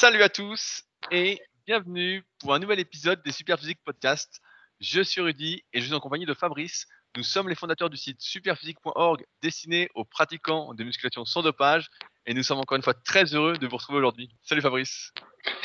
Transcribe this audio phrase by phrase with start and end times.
[0.00, 4.40] Salut à tous et bienvenue pour un nouvel épisode des Superphysique Podcast.
[4.80, 6.86] Je suis Rudy et je suis en compagnie de Fabrice.
[7.18, 11.90] Nous sommes les fondateurs du site superphysique.org destiné aux pratiquants de musculation sans dopage
[12.24, 14.30] et nous sommes encore une fois très heureux de vous retrouver aujourd'hui.
[14.42, 15.12] Salut Fabrice.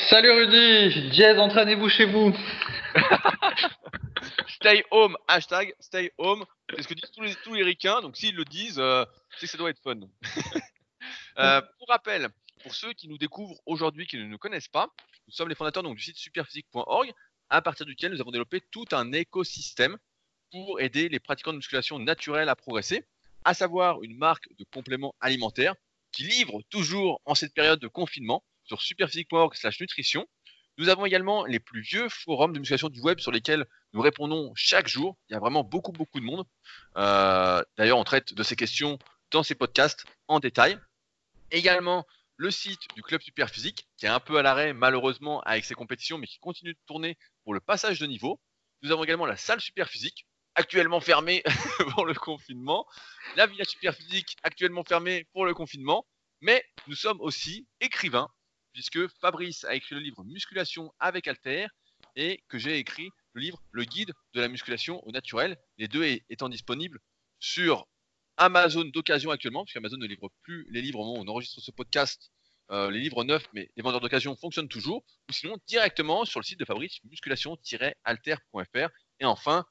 [0.00, 2.36] Salut Rudy, Jazz, entraînez-vous chez vous.
[4.48, 6.44] stay home, hashtag stay home.
[6.74, 9.06] C'est ce que disent tous les, tous les ricains, donc s'ils le disent, euh,
[9.38, 9.98] c'est que ça doit être fun.
[11.38, 12.30] Euh, pour rappel,
[12.66, 14.92] pour ceux qui nous découvrent aujourd'hui, qui ne nous connaissent pas,
[15.28, 17.12] nous sommes les fondateurs donc, du site superphysique.org,
[17.48, 19.96] à partir duquel nous avons développé tout un écosystème
[20.50, 23.04] pour aider les pratiquants de musculation naturelle à progresser,
[23.44, 25.76] à savoir une marque de compléments alimentaires
[26.10, 30.26] qui livre toujours en cette période de confinement sur superphysique.org slash nutrition.
[30.76, 34.50] Nous avons également les plus vieux forums de musculation du web sur lesquels nous répondons
[34.56, 35.16] chaque jour.
[35.28, 36.44] Il y a vraiment beaucoup, beaucoup de monde.
[36.96, 38.98] Euh, D'ailleurs, on traite de ces questions
[39.30, 40.76] dans ces podcasts en détail.
[41.52, 42.04] Également,
[42.36, 46.18] le site du club Superphysique, qui est un peu à l'arrêt malheureusement avec ses compétitions,
[46.18, 48.40] mais qui continue de tourner pour le passage de niveau.
[48.82, 51.42] Nous avons également la salle Superphysique, actuellement fermée
[51.94, 52.86] pour le confinement.
[53.36, 56.06] La Villa Superphysique, actuellement fermée pour le confinement.
[56.42, 58.28] Mais nous sommes aussi écrivains,
[58.72, 61.66] puisque Fabrice a écrit le livre Musculation avec Alter
[62.14, 66.04] et que j'ai écrit le livre Le guide de la musculation au naturel, les deux
[66.28, 66.98] étant disponibles
[67.38, 67.86] sur
[68.38, 71.60] Amazon d'occasion actuellement, puisque Amazon ne livre plus les livres au moment où on enregistre
[71.60, 72.30] ce podcast,
[72.70, 76.44] euh, les livres neufs, mais les vendeurs d'occasion fonctionnent toujours, ou sinon directement sur le
[76.44, 78.88] site de Fabrice, musculation-alter.fr.
[79.20, 79.64] Et enfin,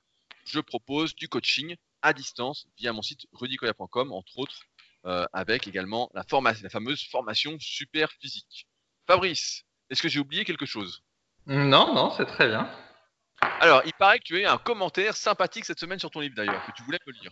[0.46, 4.62] je propose du coaching à distance via mon site rudicoya.com, entre autres,
[5.06, 6.24] euh, avec également la,
[6.62, 8.68] la fameuse formation super physique.
[9.08, 11.04] Fabrice, est-ce que j'ai oublié quelque chose?
[11.46, 12.70] Non, non, c'est très bien.
[13.60, 16.36] Alors, il paraît que tu as eu un commentaire sympathique cette semaine sur ton livre
[16.36, 17.32] d'ailleurs, que tu voulais me lire.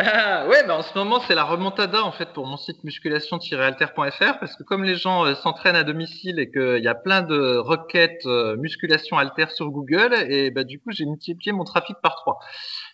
[0.00, 4.38] Ah, ouais, bah en ce moment c'est la remontada en fait pour mon site musculation-alter.fr
[4.38, 7.56] parce que comme les gens euh, s'entraînent à domicile et qu'il y a plein de
[7.56, 12.14] requêtes euh, musculation alter sur Google, et bah du coup j'ai multiplié mon trafic par
[12.14, 12.38] trois.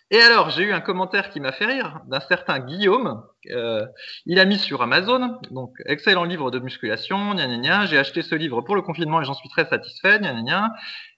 [0.09, 3.21] Et alors j'ai eu un commentaire qui m'a fait rire d'un certain Guillaume.
[3.51, 3.85] Euh,
[4.25, 7.85] il a mis sur Amazon, donc excellent livre de musculation, gna gna gna.
[7.85, 10.69] J'ai acheté ce livre pour le confinement et j'en suis très satisfait, gna gna gna.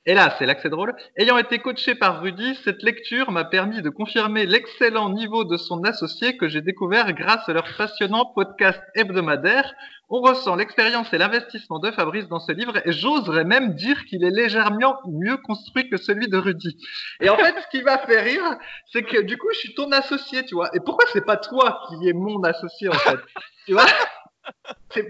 [0.09, 0.95] Et là, c'est là que c'est drôle.
[1.17, 5.83] Ayant été coaché par Rudy, cette lecture m'a permis de confirmer l'excellent niveau de son
[5.83, 9.73] associé que j'ai découvert grâce à leur passionnant podcast hebdomadaire.
[10.07, 14.23] On ressent l'expérience et l'investissement de Fabrice dans ce livre et j'oserais même dire qu'il
[14.23, 16.77] est légèrement mieux construit que celui de Rudy.
[17.19, 18.55] Et en fait, ce qui m'a fait rire,
[18.93, 20.69] c'est que du coup, je suis ton associé, tu vois.
[20.73, 23.19] Et pourquoi c'est pas toi qui est mon associé, en fait?
[23.65, 23.85] Tu vois?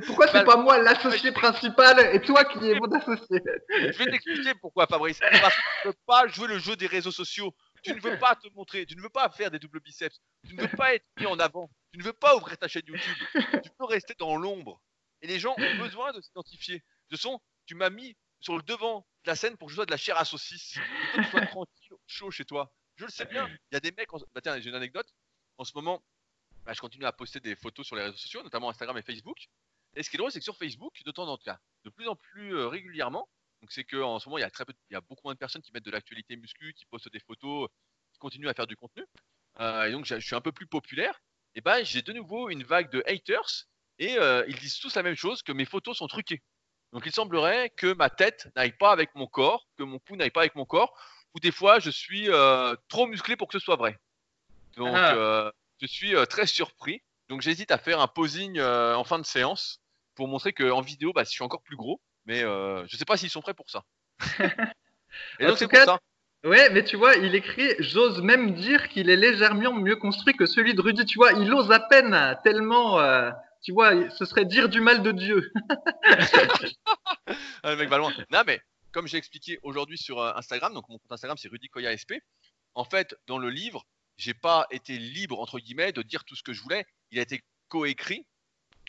[0.05, 3.41] Pourquoi c'est pas moi l'associé principal et toi qui es mon associé?
[3.69, 5.19] Je vais t'expliquer pourquoi, Fabrice.
[5.19, 7.55] Parce que tu ne veux pas jouer le jeu des réseaux sociaux.
[7.83, 8.85] Tu ne veux pas te montrer.
[8.85, 10.19] Tu ne veux pas faire des doubles biceps.
[10.47, 11.69] Tu ne veux pas être mis en avant.
[11.93, 13.15] Tu ne veux pas ouvrir ta chaîne YouTube.
[13.33, 14.81] Tu veux rester dans l'ombre.
[15.21, 16.83] Et les gens ont besoin de s'identifier.
[17.09, 19.85] De son, tu m'as mis sur le devant de la scène pour que je sois
[19.85, 20.73] de la chair à saucisse.
[20.73, 22.71] Que toi, tu sois tranquille, chaud chez toi.
[22.97, 23.47] Je le sais bien.
[23.47, 24.13] Il y a des mecs.
[24.13, 24.17] En...
[24.33, 25.07] Bah, tiens, j'ai une anecdote.
[25.57, 26.03] En ce moment,
[26.67, 29.37] bah, je continue à poster des photos sur les réseaux sociaux, notamment Instagram et Facebook.
[29.95, 31.55] Et ce qui est drôle, c'est que sur Facebook, de temps en temps,
[31.85, 33.29] de plus en plus euh, régulièrement,
[33.61, 35.33] donc c'est qu'en ce moment, il y a très peu, il y a beaucoup moins
[35.33, 37.69] de personnes qui mettent de l'actualité muscu, qui postent des photos,
[38.11, 39.05] qui continuent à faire du contenu.
[39.61, 41.21] Euh, et donc, je suis un peu plus populaire.
[41.55, 43.65] Et ben, j'ai de nouveau une vague de haters
[43.97, 46.43] et euh, ils disent tous la même chose que mes photos sont truquées.
[46.91, 50.31] Donc, il semblerait que ma tête n'aille pas avec mon corps, que mon cou n'aille
[50.31, 50.93] pas avec mon corps,
[51.33, 52.27] ou des fois, je suis
[52.89, 53.97] trop musclé pour que ce soit vrai.
[54.75, 57.01] Donc, ah je suis euh, très surpris.
[57.29, 59.81] Donc j'hésite à faire un posing euh, en fin de séance
[60.15, 62.01] pour montrer qu'en vidéo, bah, je suis encore plus gros.
[62.25, 63.83] Mais euh, je ne sais pas s'ils sont prêts pour ça.
[65.39, 65.99] Et donc c'est pour ça.
[66.43, 70.45] Ouais, mais tu vois, il écrit J'ose même dire qu'il est légèrement mieux construit que
[70.45, 71.05] celui de Rudy.
[71.05, 73.01] Tu vois, il ose à peine tellement.
[73.63, 75.51] tu vois, ce serait dire du mal de Dieu.
[77.63, 78.13] ah, le mec va loin.
[78.29, 78.61] Non, mais
[78.91, 82.21] comme j'ai expliqué aujourd'hui sur Instagram, donc mon compte Instagram c'est Rudy Koya SP.
[82.75, 83.85] En fait, dans le livre,
[84.17, 86.85] j'ai pas été libre entre guillemets de dire tout ce que je voulais.
[87.11, 88.25] Il a été coécrit.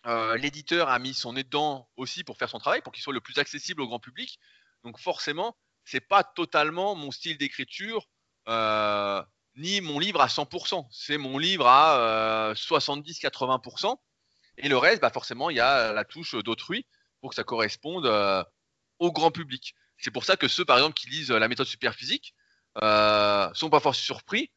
[0.07, 3.13] Euh, L'éditeur a mis son nez dedans aussi pour faire son travail, pour qu'il soit
[3.13, 4.39] le plus accessible au grand public.
[4.85, 8.07] Donc forcément, c'est pas totalement mon style d'écriture
[8.49, 9.23] euh,
[9.57, 10.87] ni mon livre à 100%.
[10.91, 13.91] C'est mon livre à 70-80%.
[13.91, 13.95] Euh,
[14.59, 16.87] Et le reste, bah forcément, il y a la touche d'autrui
[17.21, 18.07] pour que ça corresponde
[18.99, 19.75] au grand public.
[19.99, 22.35] C'est pour ça que ceux, par exemple, qui lisent la méthode superphysique,
[22.83, 24.51] euh, sont pas forcément surpris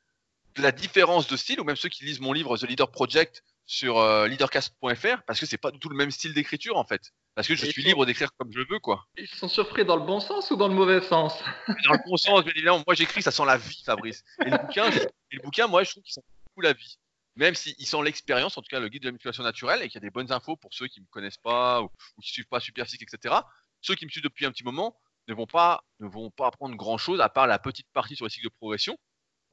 [0.58, 4.00] la différence de style, ou même ceux qui lisent mon livre The Leader Project sur
[4.00, 7.14] euh, leadercast.fr, parce que c'est pas du tout le même style d'écriture en fait.
[7.36, 9.06] Parce que je suis libre d'écrire comme je veux, quoi.
[9.18, 11.42] Ils sont surpris dans le bon sens ou dans le mauvais sens?
[11.86, 12.84] Dans le bon sens, bien évidemment.
[12.86, 14.24] Moi, j'écris, ça sent la vie, Fabrice.
[14.46, 16.98] Et le bouquin, et le bouquin moi, je trouve qu'il sent beaucoup la vie.
[17.38, 19.96] Même s'il sent l'expérience, en tout cas, le guide de la musculation naturelle, et qu'il
[19.96, 22.34] y a des bonnes infos pour ceux qui ne me connaissent pas ou, qui qui
[22.34, 23.36] suivent pas Superphysique, etc.
[23.80, 25.00] ceux qui me suivent depuis un petit moment
[25.30, 28.26] ne vont pas, ne vont pas apprendre grand chose à part la petite partie sur
[28.26, 28.98] les cycles de progression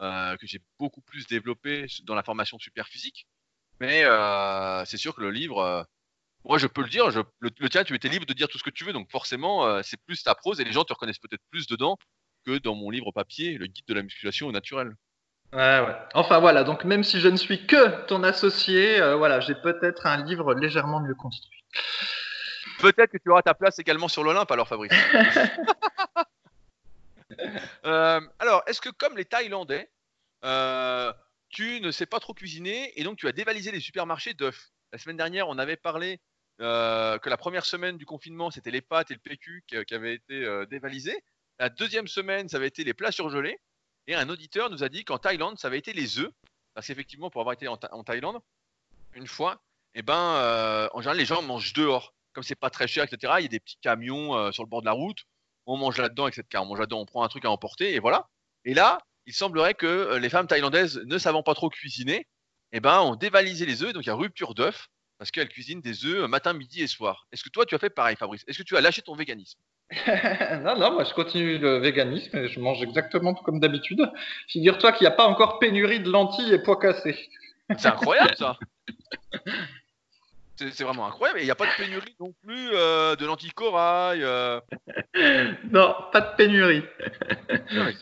[0.01, 3.27] euh, que j'ai beaucoup plus développé dans la formation super physique.
[3.81, 5.83] Mais euh, c'est sûr que le livre, euh,
[6.45, 8.65] moi je peux le dire, je, le, tien, tu étais libre de dire tout ce
[8.65, 11.43] que tu veux, donc forcément c'est plus ta prose et les gens te reconnaissent peut-être
[11.51, 11.97] plus dedans
[12.45, 14.95] que dans mon livre papier, le guide de la musculation au naturel.
[15.53, 15.97] Ouais, ouais.
[16.15, 20.07] Enfin voilà, donc même si je ne suis que ton associé, euh, voilà, j'ai peut-être
[20.07, 21.65] un livre légèrement mieux construit.
[22.81, 24.93] Peut-être que tu auras ta place également sur l'Olympe alors Fabrice.
[27.85, 29.91] euh, alors, est-ce que comme les Thaïlandais,
[30.45, 31.13] euh,
[31.49, 34.99] tu ne sais pas trop cuisiner et donc tu as dévalisé les supermarchés d'œufs La
[34.99, 36.21] semaine dernière, on avait parlé
[36.61, 40.15] euh, que la première semaine du confinement, c'était les pâtes et le PQ qui, avaient
[40.15, 41.23] été dévalisés.
[41.59, 43.59] La deuxième semaine, ça avait été les plats surgelés.
[44.07, 46.31] Et un auditeur nous a dit qu'en Thaïlande, ça avait été les œufs.
[46.75, 48.39] Parce qu'effectivement, pour avoir été en, en Thaïlande,
[49.15, 49.61] une fois,
[49.95, 52.15] eh ben, en général, les gens mangent dehors.
[52.33, 54.81] Comme c'est pas très cher, etc., il y a des petits camions sur le bord
[54.81, 55.25] de la route.
[55.69, 56.45] On mange là-dedans, etc.
[56.57, 58.29] On mange là-dedans, on prend un truc à emporter, et voilà.
[58.65, 62.27] Et là, il semblerait que euh, les femmes thaïlandaises, ne savant pas trop cuisiner,
[62.73, 63.93] eh ben, ont dévalisé les œufs.
[63.93, 64.89] Donc, il y a rupture d'œufs.
[65.19, 67.27] Parce qu'elles cuisinent des œufs euh, matin, midi et soir.
[67.33, 68.45] Est-ce que toi, tu as fait pareil, Fabrice?
[68.47, 69.59] Est-ce que tu as lâché ton véganisme?
[70.63, 74.01] Non, non, moi je continue le véganisme et je mange exactement tout comme d'habitude.
[74.49, 77.17] Figure-toi qu'il n'y a pas encore pénurie de lentilles et pois cassés.
[77.77, 78.59] C'est incroyable, ça
[80.59, 81.39] C'est vraiment incroyable.
[81.39, 84.23] Et il n'y a pas de pénurie non plus euh, de lentilles corail.
[84.25, 84.61] euh.
[85.71, 86.85] Non, pas de pénurie.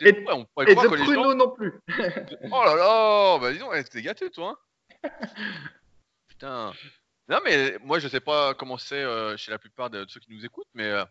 [0.01, 0.89] Et- on Et de gens...
[0.89, 1.73] pruneaux non plus.
[2.51, 4.59] Oh là là Bah dis donc, ouais, t'es gâté, toi.
[5.03, 5.09] hein.
[6.27, 6.73] Putain.
[7.29, 10.19] Non, mais moi, je sais pas comment c'est euh, chez la plupart de, de ceux
[10.19, 11.07] qui nous écoutent, mais là,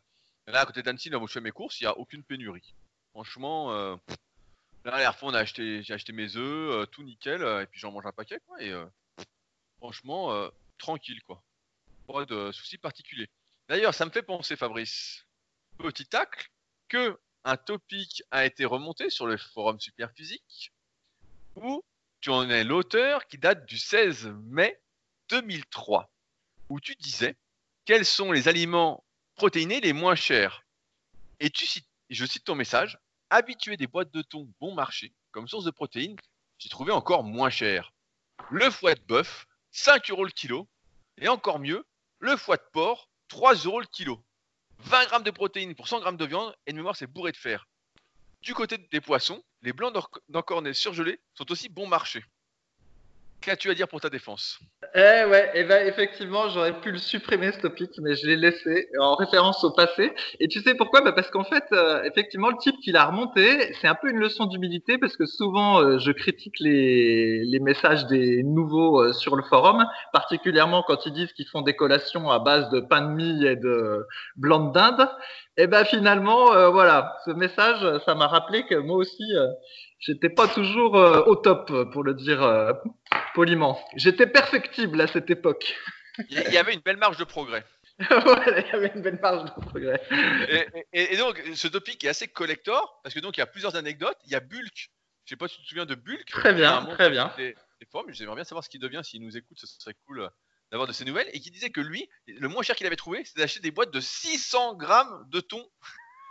[0.46, 2.74] à côté d'Annecy, là où je fais mes courses, il n'y a aucune pénurie.
[3.12, 3.96] Franchement, là,
[4.84, 7.92] la dernière fois, on a acheté, j'ai acheté mes œufs, tout nickel, et puis j'en
[7.92, 8.72] mange un paquet, quoi, et
[9.78, 11.42] franchement, tranquille, quoi.
[12.06, 13.28] Pas de soucis particuliers.
[13.68, 15.26] D'ailleurs, ça me fait penser, Fabrice,
[15.78, 16.50] petit tacle,
[16.88, 20.72] que un topic a été remonté sur le forum Superphysique,
[21.56, 21.82] où
[22.20, 24.80] tu en es l'auteur qui date du 16 mai
[25.28, 26.10] 2003,
[26.68, 27.36] où tu disais
[27.84, 29.04] quels sont les aliments
[29.36, 30.64] protéinés les moins chers.
[31.40, 32.98] Et tu cites, je cite ton message,
[33.30, 36.16] habituer des boîtes de thon bon marché comme source de protéines,
[36.56, 37.92] j'ai trouvé encore moins cher.
[38.50, 39.46] Le foie de bœuf,
[39.76, 40.66] 5 euros le kilo,
[41.18, 41.86] et encore mieux,
[42.18, 44.24] le foie de porc, 3 euros le kilo.
[44.78, 47.36] 20 grammes de protéines pour 100 grammes de viande, et de mémoire c'est bourré de
[47.36, 47.68] fer.
[48.40, 49.94] Du côté des poissons, les blancs
[50.30, 52.24] d'encornets surgelés sont aussi bon marché.
[53.46, 54.58] Qu'as-tu à dire pour ta défense?
[54.92, 58.88] Eh ouais, et ben effectivement, j'aurais pu le supprimer ce topic, mais je l'ai laissé
[58.98, 60.12] en référence au passé.
[60.40, 61.00] Et tu sais pourquoi?
[61.00, 64.18] Bah Parce qu'en fait, euh, effectivement, le type qui l'a remonté, c'est un peu une
[64.18, 69.44] leçon d'humilité, parce que souvent, euh, je critique les, messages des nouveaux euh, sur le
[69.44, 73.46] forum, particulièrement quand ils disent qu'ils font des collations à base de pain de mie
[73.46, 74.04] et de
[74.34, 75.08] blanc de dinde.
[75.56, 79.24] Et ben finalement, voilà, ce message, ça m'a rappelé que moi aussi,
[79.98, 82.72] j'étais pas toujours euh, au top, pour le dire euh,
[83.34, 83.78] poliment.
[83.96, 85.74] J'étais perfectible à cette époque.
[86.30, 87.64] Il y- avait une belle marge de progrès.
[88.10, 90.00] voilà, il y avait une belle marge de progrès.
[90.48, 93.46] Et, et- et donc, ce topic est assez collector, parce que donc il y a
[93.46, 94.16] plusieurs anecdotes.
[94.24, 94.90] Il y a Bulk,
[95.24, 96.26] je sais pas si tu te souviens de Bulk.
[96.30, 97.32] Très bien, très bien.
[97.36, 100.20] Des, des forums, j'aimerais bien savoir ce qu'il devient, s'il nous écoute, ce serait cool
[100.20, 100.28] euh,
[100.70, 101.28] d'avoir de ses nouvelles.
[101.34, 103.90] Et qui disait que lui, le moins cher qu'il avait trouvé, c'était d'acheter des boîtes
[103.92, 105.62] de 600 grammes de thon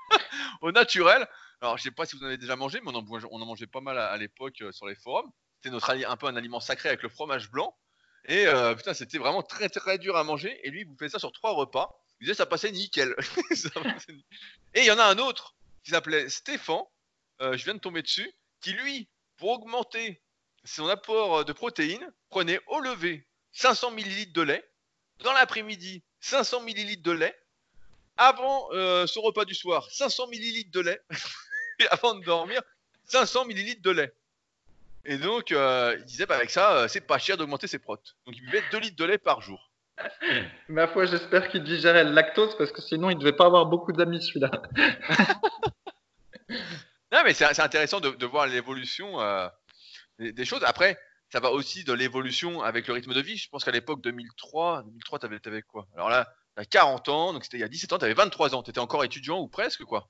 [0.62, 1.27] au naturel.
[1.65, 3.81] Alors, je sais pas si vous en avez déjà mangé, mais on en, mangeait- pas
[3.81, 5.31] mal à, l'époque euh, sur les forums.
[5.63, 7.75] C'était un peu un aliment sacré avec le fromage blanc.
[8.25, 10.60] Et euh, putain, c'était vraiment très très dur à manger.
[10.63, 12.00] Et lui, il vous fait ça sur trois repas.
[12.19, 13.15] Il disait ça passait nickel.
[13.55, 14.13] Ça passait.
[14.75, 16.84] Et il y en a un autre qui s'appelait Stéphane.
[17.41, 18.31] euh, je viens de tomber dessus.
[18.62, 20.22] Qui lui, pour augmenter
[20.65, 24.69] son apport de protéines, prenait au lever 500 ml de lait.
[25.24, 27.36] Dans l'après-midi, 500 ml de lait.
[28.17, 28.69] Avant
[29.07, 31.01] son repas du soir, 500 ml de lait.
[31.91, 32.62] Avant de dormir,
[33.05, 34.13] 500 ml de lait.
[35.05, 38.15] Et donc, euh, il disait, bah, avec ça, euh, c'est pas cher d'augmenter ses protes.
[38.25, 39.72] Donc, il buvait 2 litres de lait par jour.
[40.67, 43.91] Ma foi, j'espère qu'il digérait le lactose parce que sinon, il devait pas avoir beaucoup
[43.91, 44.51] d'amis celui-là.
[47.12, 49.48] Non, mais c'est c'est intéressant de, de voir l'évolution euh,
[50.20, 50.63] des, des choses.
[50.65, 51.00] Après,
[51.32, 53.38] ça va aussi de l'évolution avec le rythme de vie.
[53.38, 55.88] Je pense qu'à l'époque 2003, 2003, t'avais avais quoi?
[55.96, 58.63] Alors là, t'as 40 ans, donc c'était il y a 17 ans, t'avais 23 ans.
[58.63, 60.10] T'étais encore étudiant ou presque, quoi.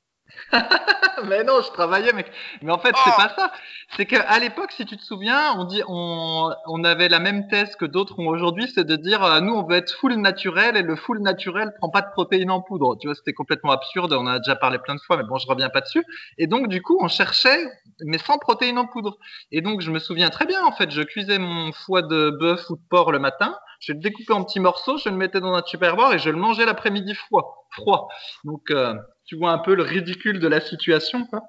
[1.27, 2.31] Mais non, je travaillais, mec.
[2.61, 3.51] Mais en fait, Oh c'est pas ça.
[3.95, 7.75] C'est qu'à l'époque, si tu te souviens, on dit, on, on avait la même thèse
[7.75, 10.81] que d'autres ont aujourd'hui, c'est de dire, euh, nous, on veut être full naturel et
[10.81, 12.97] le full naturel prend pas de protéines en poudre.
[12.99, 14.13] Tu vois, c'était complètement absurde.
[14.13, 16.03] On en a déjà parlé plein de fois, mais bon, je reviens pas dessus.
[16.37, 17.65] Et donc, du coup, on cherchait,
[18.01, 19.17] mais sans protéines en poudre.
[19.51, 22.69] Et donc, je me souviens très bien, en fait, je cuisais mon foie de bœuf
[22.69, 23.55] ou de porc le matin.
[23.79, 26.37] Je le découpais en petits morceaux, je le mettais dans un tupperware et je le
[26.37, 27.64] mangeais l'après-midi froid.
[27.75, 28.09] Froid.
[28.43, 31.25] Donc, euh, tu vois un peu le ridicule de la situation.
[31.27, 31.41] Quoi.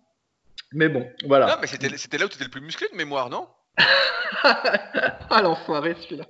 [0.72, 1.46] Mais bon, voilà.
[1.46, 3.48] Non, mais c'était c'était là où tu étais le plus musclé de mémoire, non?
[4.42, 6.24] Ah l'enfoiré celui-là.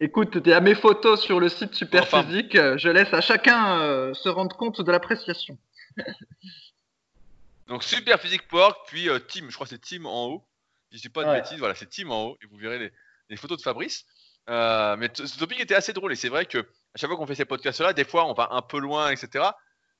[0.00, 2.54] Écoute, tu as mes photos sur le site Superphysique.
[2.54, 5.58] Je laisse à chacun euh, se rendre compte de l'appréciation.
[7.66, 10.44] Donc Superphysique Pork, puis euh, Team, je crois que c'est Team en haut.
[10.92, 11.40] Je dis pas de Ouais.
[11.42, 12.92] bêtises, voilà, c'est Team en haut, et vous verrez les,
[13.28, 14.06] les photos de Fabrice.
[14.48, 17.26] Euh, mais ce topic était assez drôle, et c'est vrai que à chaque fois qu'on
[17.26, 19.44] fait ces podcasts-là, des fois on va un peu loin, etc.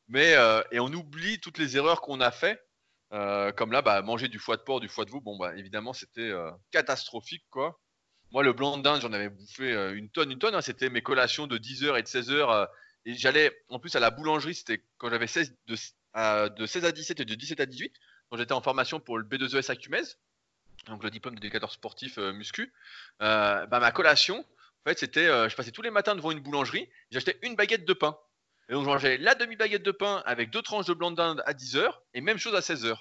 [0.08, 2.58] Mais euh, et on oublie toutes les erreurs qu'on a fait.
[3.12, 5.54] Euh, comme là, bah, manger du foie de porc, du foie de veau, bon bah
[5.56, 6.32] évidemment c'était
[6.70, 7.78] catastrophique quoi.
[8.32, 10.54] Moi le blanc de dinde, j'en avais bouffé une tonne, une tonne.
[10.54, 10.60] hein.
[10.62, 12.68] c'était mes collations de 10h et de 16h.
[13.06, 15.76] et j'allais en plus à la boulangerie, c'était quand j'avais 16 de,
[16.14, 17.94] à- de 16 à 17 et de 17 à 18,
[18.30, 20.02] quand j'étais en formation pour le B2ES à Cumez,
[20.86, 22.72] donc le diplôme d'éducateur sportif euh, muscu.
[23.22, 26.40] Euh, bah, ma collation, en fait, c'était, euh, je passais tous les matins devant une
[26.40, 28.18] boulangerie, j'achetais une baguette de pain.
[28.68, 31.42] Et donc, je mangeais la demi-baguette de pain avec deux tranches de blanc de dinde
[31.46, 32.96] à 10h, et même chose à 16h.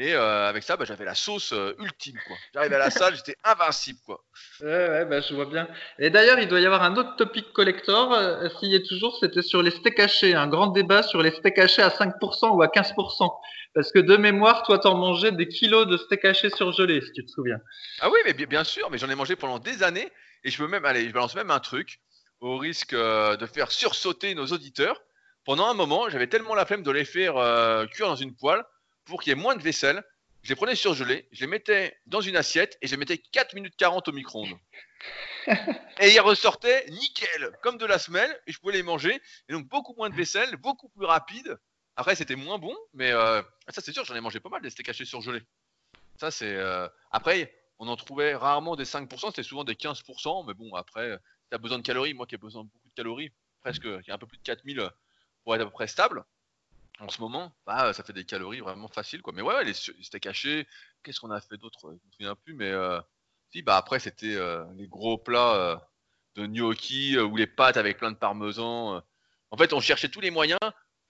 [0.00, 2.36] Et euh, avec ça, bah, j'avais la sauce euh, ultime, quoi.
[2.54, 4.22] J'arrivais à la salle, j'étais invincible, quoi.
[4.60, 5.66] Ouais, ouais, bah, je vois bien.
[5.98, 8.12] Et d'ailleurs, il doit y avoir un autre topic collector.
[8.14, 10.34] euh, S'il y est toujours, c'était sur les steaks hachés.
[10.34, 13.28] Un grand débat sur les steaks hachés à 5% ou à 15%.
[13.74, 17.24] Parce que de mémoire, toi, t'en mangeais des kilos de steaks hachés surgelés, si tu
[17.26, 17.58] te souviens.
[18.00, 20.12] Ah oui, mais bien, sûr, mais j'en ai mangé pendant des années,
[20.44, 21.98] et je peux même, allez, je balance même un truc,
[22.40, 25.02] au risque euh, de faire sursauter nos auditeurs.
[25.44, 27.34] Pendant un moment, j'avais tellement la flemme de les faire
[27.90, 28.62] cuire dans une poêle
[29.08, 30.02] pour qu'il y ait moins de vaisselle.
[30.42, 33.54] Je les prenais surgelés, je les mettais dans une assiette et je les mettais 4
[33.54, 34.56] minutes 40 au micro-ondes.
[36.00, 39.20] et ils ressortaient nickel, comme de la semelle, et je pouvais les manger.
[39.48, 41.58] Et donc beaucoup moins de vaisselle, beaucoup plus rapide.
[41.96, 44.70] Après, c'était moins bon, mais euh, ça c'est sûr, j'en ai mangé pas mal des
[44.70, 45.42] steaks hachés surgelés.
[46.20, 46.54] Ça c'est.
[46.54, 51.18] euh, Après, on en trouvait rarement des 5%, c'était souvent des 15%, mais bon, après,
[51.50, 54.10] tu as besoin de calories, moi qui ai besoin de beaucoup de calories, presque, qui
[54.10, 54.88] a un peu plus de 4000
[55.42, 56.24] pour être à peu près stable.
[57.00, 59.32] En ce moment, bah, ça fait des calories vraiment faciles, quoi.
[59.32, 60.66] Mais ouais, steaks hachés,
[61.02, 63.00] qu'est-ce qu'on a fait d'autre Je me souviens plus, mais euh,
[63.50, 65.76] si, bah après, c'était euh, les gros plats euh,
[66.34, 68.96] de gnocchi euh, ou les pâtes avec plein de parmesan.
[68.96, 69.00] euh.
[69.50, 70.58] En fait, on cherchait tous les moyens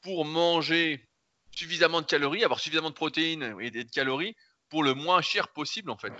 [0.02, 1.08] pour manger
[1.56, 4.36] suffisamment de calories, avoir suffisamment de protéines et de calories
[4.68, 6.12] pour le moins cher possible, en fait.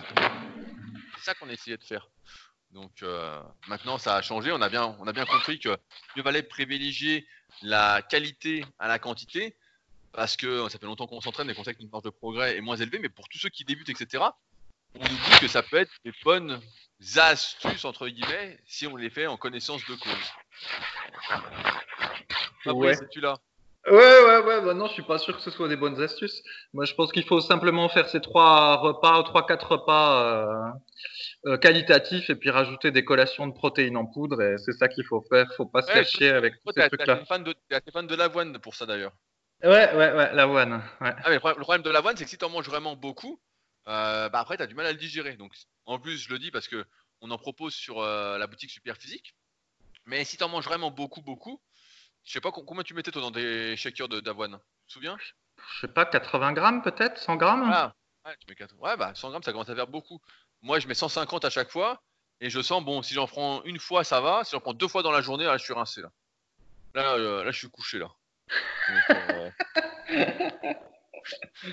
[1.18, 2.08] C'est ça qu'on essayait de faire.
[2.70, 4.50] Donc euh, maintenant, ça a changé.
[4.52, 5.76] On a bien, on a bien compris que
[6.16, 7.26] mieux valait privilégier
[7.62, 9.56] la qualité à la quantité
[10.12, 12.56] parce que ça fait longtemps qu'on s'entraîne et qu'on sait que notre marge de progrès
[12.56, 12.98] est moins élevée.
[12.98, 14.24] Mais pour tous ceux qui débutent, etc.,
[14.94, 16.60] on oublie que ça peut être des bonnes
[17.16, 20.12] astuces entre guillemets si on les fait en connaissance de cause.
[21.30, 21.36] Ouais.
[22.64, 23.38] Fabrice, es-tu là?
[23.90, 26.42] Ouais, ouais, ouais, bah non, je suis pas sûr que ce soit des bonnes astuces.
[26.74, 31.56] Moi, je pense qu'il faut simplement faire ces trois repas, trois, quatre repas euh, euh,
[31.58, 35.24] qualitatifs et puis rajouter des collations de protéines en poudre et c'est ça qu'il faut
[35.30, 35.46] faire.
[35.56, 37.14] Faut pas se Ouais, cacher avec Toi, ces t'es t'es trucs-là.
[37.14, 39.12] assez fan de, t'es fan de l'avoine pour ça d'ailleurs.
[39.62, 40.82] Ouais, ouais, ouais, l'avoine.
[41.00, 41.12] Ouais.
[41.24, 43.40] Ah, mais le problème, de l'avoine, c'est que si tu en manges vraiment beaucoup,
[43.88, 45.36] euh, bah après, tu as du mal à le digérer.
[45.36, 45.54] Donc,
[45.86, 46.84] en plus, je le dis parce que
[47.20, 49.34] on en propose sur euh, la boutique Superphysique.
[50.06, 51.60] Mais si tu en manges vraiment beaucoup, beaucoup,
[52.24, 54.58] je sais pas com- combien tu mettais toi dans des shakers de- d'avoine?
[54.82, 55.16] Tu te souviens?
[55.74, 57.68] Je sais pas, 80 grammes peut-être, 100 grammes?
[57.72, 57.94] Ah,
[58.26, 60.20] ouais, tu mets quatre- ouais, bah 100 grammes, ça commence à faire beaucoup.
[60.62, 62.02] Moi, je mets 150 à chaque fois.
[62.40, 64.44] Et je sens, bon, si j'en prends une fois, ça va.
[64.44, 66.02] Si j'en prends deux fois dans la journée, là, je suis rincé.
[66.02, 66.10] Là,
[66.94, 67.98] là, euh, là je suis couché.
[67.98, 68.08] Là.
[68.88, 69.50] Donc, euh,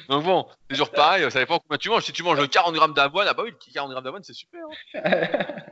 [0.09, 2.03] Donc bon, c'est toujours pareil, ça dépend combien tu manges.
[2.03, 4.61] Si tu manges 40 grammes d'avoine, ah bah oui, le 40 grammes d'avoine, c'est super.
[4.95, 5.01] hein.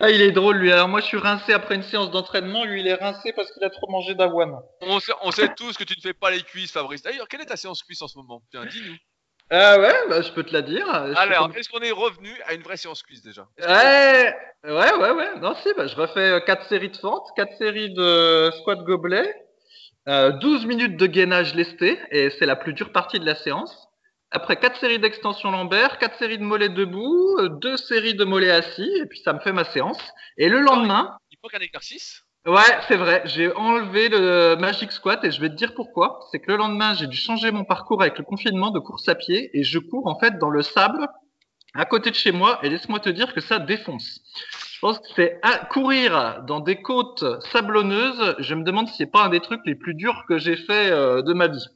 [0.00, 0.72] ah, il est drôle lui.
[0.72, 2.64] Alors moi, je suis rincé après une séance d'entraînement.
[2.64, 4.56] Lui, il est rincé parce qu'il a trop mangé d'avoine.
[4.80, 7.02] On sait, on sait tous que tu ne fais pas les cuisses, Fabrice.
[7.02, 8.42] D'ailleurs, quelle est ta séance cuisse en ce moment?
[8.50, 8.96] Tiens, dis-nous.
[9.50, 10.84] Ah ouais, bah, je peux te la dire.
[10.86, 13.46] Je Alors, est-ce qu'on est revenu à une vraie séance cuisse déjà?
[13.58, 15.38] Ouais, ouais, ouais, ouais.
[15.40, 19.34] Non, si, bah, je refais 4 séries de fentes, 4 séries de squat gobelet,
[20.08, 23.88] euh, 12 minutes de gainage lesté, et c'est la plus dure partie de la séance.
[24.30, 28.90] Après 4 séries d'extension lombaire, 4 séries de mollets debout, 2 séries de mollets assis,
[29.00, 30.00] et puis ça me fait ma séance.
[30.36, 32.22] Et le lendemain, Il faut qu'un exercice?
[32.46, 33.22] Ouais, c'est vrai.
[33.26, 36.20] J'ai enlevé le Magic Squat et je vais te dire pourquoi.
[36.30, 39.14] C'est que le lendemain, j'ai dû changer mon parcours avec le confinement de course à
[39.14, 41.06] pied et je cours en fait dans le sable
[41.74, 44.20] à côté de chez moi et laisse-moi te dire que ça défonce.
[44.78, 48.36] Je pense que c'est courir dans des côtes sablonneuses.
[48.38, 50.92] Je me demande si c'est pas un des trucs les plus durs que j'ai fait
[50.92, 51.66] euh, de ma vie.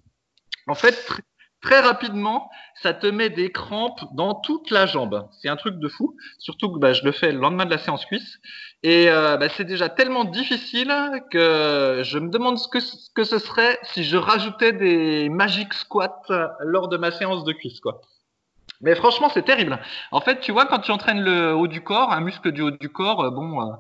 [0.69, 1.19] En fait, tr-
[1.61, 2.49] très rapidement,
[2.81, 5.29] ça te met des crampes dans toute la jambe.
[5.33, 6.15] C'est un truc de fou.
[6.39, 8.39] Surtout que bah, je le fais le lendemain de la séance cuisse.
[8.85, 10.95] Et euh, bah, c'est déjà tellement difficile
[11.33, 15.75] que je me demande ce que, ce que ce serait si je rajoutais des magic
[15.75, 16.23] squats
[16.61, 18.01] lors de ma séance de cuisse, quoi.
[18.83, 19.79] Mais franchement, c'est terrible.
[20.11, 22.73] En fait, tu vois, quand tu entraînes le haut du corps, un muscle du haut
[22.73, 23.73] du corps, euh, bon, euh,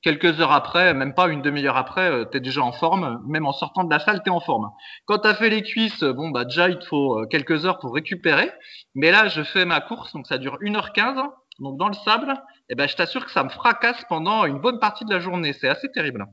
[0.00, 3.20] quelques heures après, même pas une demi-heure après, euh, tu es déjà en forme.
[3.26, 4.70] Même en sortant de la salle, tu es en forme.
[5.06, 7.94] Quand tu as fait les cuisses, bon, bah déjà, il te faut quelques heures pour
[7.94, 8.52] récupérer.
[8.94, 11.20] Mais là, je fais ma course, donc ça dure 1h15.
[11.60, 12.34] Donc dans le sable,
[12.68, 15.52] eh ben, je t'assure que ça me fracasse pendant une bonne partie de la journée.
[15.52, 16.26] C'est assez terrible.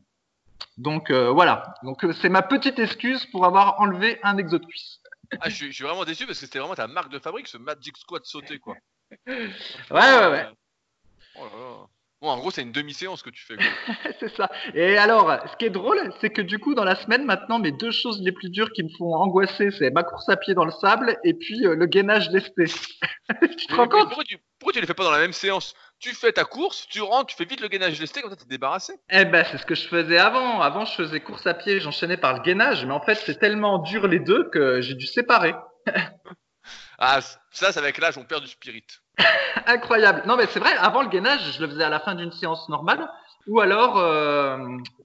[0.77, 1.75] Donc voilà.
[1.83, 5.00] Donc c'est ma petite excuse pour avoir enlevé un exo de cuisse.
[5.39, 7.97] Ah, je suis, vraiment déçu parce que c'était vraiment ta marque de fabrique, ce Magic
[7.97, 8.75] Squat sauté, quoi.
[9.27, 9.45] ouais,
[9.91, 10.45] ouais, ouais.
[11.35, 11.87] Oh
[12.21, 13.55] bon, en gros, c'est une demi-séance que tu fais.
[14.19, 14.49] c'est ça.
[14.73, 17.71] Et alors, ce qui est drôle, c'est que du coup, dans la semaine, maintenant, mes
[17.71, 20.65] deux choses les plus dures qui me font angoisser, c'est ma course à pied dans
[20.65, 22.65] le sable et puis euh, le gainage lesté.
[23.57, 25.73] tu te rends compte pourquoi tu, pourquoi tu les fais pas dans la même séance?
[26.01, 28.45] Tu fais ta course, tu rentres, tu fais vite le gainage lesté, comme ça t'es
[28.45, 28.93] débarrassé.
[29.09, 30.61] Eh ben, c'est ce que je faisais avant.
[30.61, 33.77] Avant, je faisais course à pied, j'enchaînais par le gainage, mais en fait, c'est tellement
[33.79, 35.53] dur les deux que j'ai dû séparer.
[36.99, 38.85] ah, ça, c'est avec l'âge, on perd du spirit.
[39.67, 40.23] Incroyable.
[40.25, 42.67] Non, mais c'est vrai, avant le gainage, je le faisais à la fin d'une séance
[42.67, 43.07] normale
[43.47, 44.57] ou alors euh,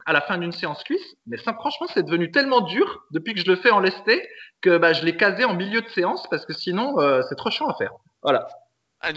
[0.06, 1.16] à la fin d'une séance cuisse.
[1.26, 4.26] Mais ça, franchement, c'est devenu tellement dur depuis que je le fais en lesté
[4.62, 7.50] que bah, je l'ai casé en milieu de séance parce que sinon, euh, c'est trop
[7.50, 7.92] chiant à faire.
[8.22, 8.46] Voilà.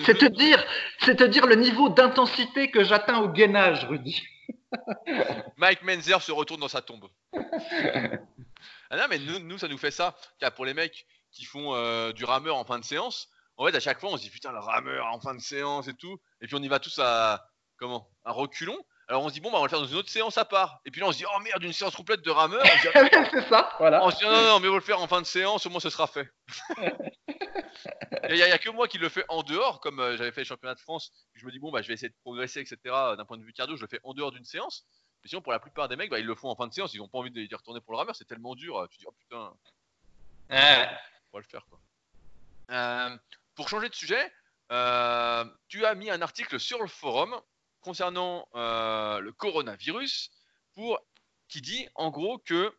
[0.05, 0.63] C'est te dire,
[0.99, 4.21] c'est te dire le niveau d'intensité que j'atteins au gainage, Rudy.
[5.57, 7.09] Mike Menzer se retourne dans sa tombe.
[7.33, 10.15] ah non, mais nous, nous, ça nous fait ça.
[10.55, 13.79] Pour les mecs qui font euh, du rameur en fin de séance, en fait, à
[13.79, 16.17] chaque fois, on se dit putain, le rameur en fin de séance et tout.
[16.41, 17.45] Et puis on y va tous à
[17.77, 18.77] comment À reculons.
[19.09, 20.45] Alors on se dit bon bah on va le faire dans une autre séance à
[20.45, 20.81] part.
[20.85, 22.63] Et puis là on se dit oh merde une séance complète de rameur.
[23.31, 24.05] c'est ça, voilà.
[24.05, 25.65] On se dit non, non non mais on va le faire en fin de séance,
[25.65, 26.31] au moins ce sera fait.
[28.29, 30.45] Il n'y a, que moi qui le fais en dehors, comme euh, j'avais fait le
[30.45, 31.11] championnat de France.
[31.33, 32.77] je me dis bon bah je vais essayer de progresser etc.
[32.85, 34.85] D'un point de vue cardio, je le fais en dehors d'une séance.
[35.23, 36.93] Mais sinon pour la plupart des mecs bah, ils le font en fin de séance,
[36.93, 38.87] ils n'ont pas envie de, retourner pour le rameur, c'est tellement dur.
[38.91, 39.51] Tu dis oh putain.
[40.51, 40.55] On
[41.37, 41.79] va le faire quoi.
[42.69, 43.17] Euh,
[43.55, 44.31] pour changer de sujet,
[44.71, 47.41] euh, tu as mis un article sur le forum
[47.81, 50.31] concernant euh, le coronavirus
[50.75, 50.99] pour
[51.47, 52.71] qui dit en gros que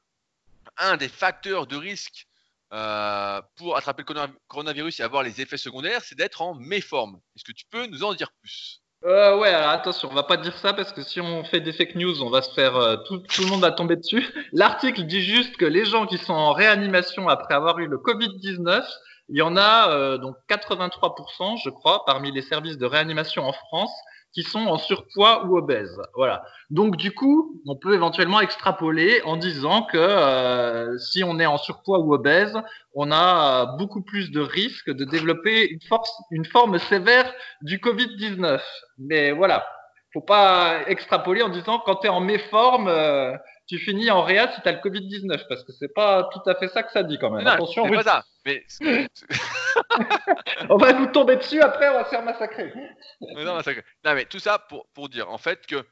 [0.78, 2.26] un des facteurs de risque
[2.72, 7.18] euh, pour attraper le coronavirus et avoir les effets secondaires, c'est d'être en méforme.
[7.34, 8.80] Est-ce que tu peux nous en dire plus?
[9.04, 11.72] Euh, ouais, alors attention, on va pas dire ça parce que si on fait des
[11.72, 14.24] fake news, on va se faire euh, tout, le monde va tomber dessus.
[14.52, 18.84] L'article dit juste que les gens qui sont en réanimation après avoir eu le Covid-19,
[19.30, 23.92] il y en a donc 83%, je crois, parmi les services de réanimation en France
[24.32, 26.00] qui sont en surpoids ou obèses.
[26.14, 26.44] Voilà.
[26.70, 31.58] Donc du coup, on peut éventuellement extrapoler en disant que euh, si on est en
[31.58, 32.56] surpoids ou obèse,
[32.94, 38.60] on a beaucoup plus de risques de développer une, force, une forme sévère du Covid-19.
[38.98, 39.66] Mais voilà,
[40.12, 43.36] faut pas extrapoler en disant quand tu es en méforme, euh,
[43.70, 46.56] tu finis en réa si tu as le Covid-19, parce que c'est pas tout à
[46.56, 47.46] fait ça que ça dit quand même.
[47.46, 48.24] Attention, c'est pas ça.
[48.44, 48.66] Mais...
[50.68, 52.74] on va nous tomber dessus après, on va se faire massacrer.
[53.20, 53.60] non,
[54.06, 55.86] mais tout ça pour, pour dire en fait que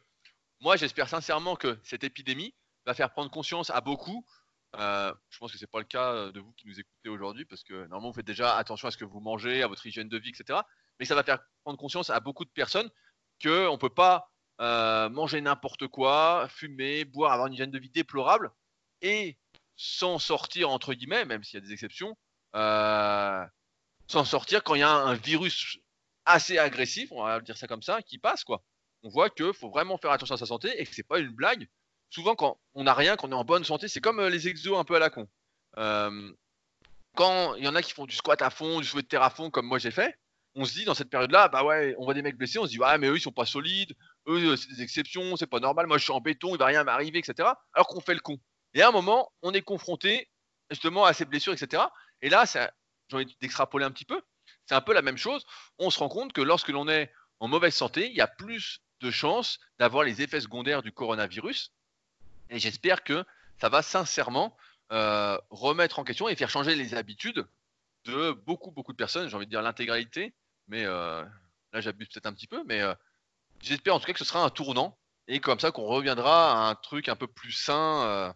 [0.61, 2.53] moi j'espère sincèrement que cette épidémie
[2.85, 4.27] va faire prendre conscience à beaucoup.
[4.77, 7.63] Euh, je pense que c'est pas le cas de vous qui nous écoutez aujourd'hui parce
[7.63, 10.19] que normalement vous faites déjà attention à ce que vous mangez, à votre hygiène de
[10.19, 10.59] vie, etc.
[10.99, 12.91] Mais ça va faire prendre conscience à beaucoup de personnes
[13.41, 17.91] qu'on ne peut pas euh, manger n'importe quoi, fumer, boire, avoir une hygiène de vie
[17.91, 18.51] déplorable
[19.03, 19.39] et
[19.77, 22.17] s'en sortir, entre guillemets, même s'il y a des exceptions,
[22.57, 23.45] euh,
[24.09, 25.79] s'en sortir quand il y a un virus
[26.25, 28.63] assez agressif, on va dire ça comme ça, qui passe quoi.
[29.05, 31.31] On voit qu'il faut vraiment faire attention à sa santé et que c'est pas une
[31.31, 31.69] blague.
[32.11, 34.77] Souvent quand on n'a rien, qu'on est en bonne santé, c'est comme euh, les exos
[34.77, 35.29] un peu à la con.
[37.15, 39.23] quand il y en a qui font du squat à fond, du souhait de terre
[39.23, 40.19] à fond, comme moi j'ai fait,
[40.59, 42.71] on se dit dans cette période-là, bah ouais, on voit des mecs blessés, on se
[42.71, 43.95] dit, ouais, mais eux, ils sont pas solides,
[44.29, 46.85] eux, c'est des exceptions, c'est pas normal, moi, je suis en béton, il va rien
[46.85, 47.49] m'arriver, etc.
[47.73, 48.39] Alors qu'on fait le con.
[48.75, 50.29] Et à un moment, on est confronté
[50.71, 51.83] justement à ces blessures, etc.
[52.23, 54.21] Et là, j'ai envie d'extrapoler un petit peu,
[54.67, 55.45] c'est un peu la même chose.
[55.79, 58.83] On se rend compte que lorsque l'on est en mauvaise santé, il y a plus
[59.01, 61.73] de chances d'avoir les effets secondaires du coronavirus.
[62.51, 63.25] Et j'espère que
[63.61, 64.57] ça va sincèrement
[64.93, 67.47] euh, remettre en question et faire changer les habitudes
[68.05, 70.35] de beaucoup, beaucoup de personnes, j'ai envie de dire l'intégralité,
[70.67, 71.25] mais euh,
[71.73, 72.95] là j'abuse peut-être un petit peu, mais euh,
[73.61, 76.71] j'espère en tout cas que ce sera un tournant et comme ça qu'on reviendra à
[76.71, 78.33] un truc un peu plus sain euh,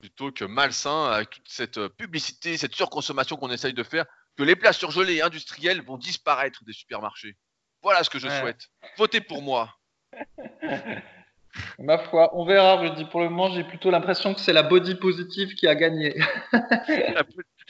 [0.00, 4.06] plutôt que malsain avec toute cette publicité, cette surconsommation qu'on essaye de faire,
[4.36, 7.36] que les plats surgelés et industriels vont disparaître des supermarchés.
[7.82, 8.68] Voilà ce que je souhaite.
[8.96, 9.76] Votez pour moi.
[11.78, 13.04] Ma foi, on verra, Rudy.
[13.06, 16.18] Pour le moment, j'ai plutôt l'impression que c'est la body positive qui a gagné.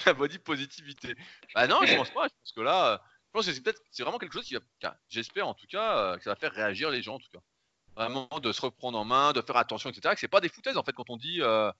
[0.06, 1.16] la, body positivité.
[1.54, 2.28] Bah non, je pense pas.
[2.28, 5.54] Je pense que là, je pense que c'est vraiment quelque chose qui va, j'espère en
[5.54, 7.40] tout cas, euh, que ça va faire réagir les gens en tout cas.
[7.96, 10.14] Vraiment de se reprendre en main, de faire attention, etc.
[10.14, 11.70] Que c'est pas des foutaises en fait quand on dit euh,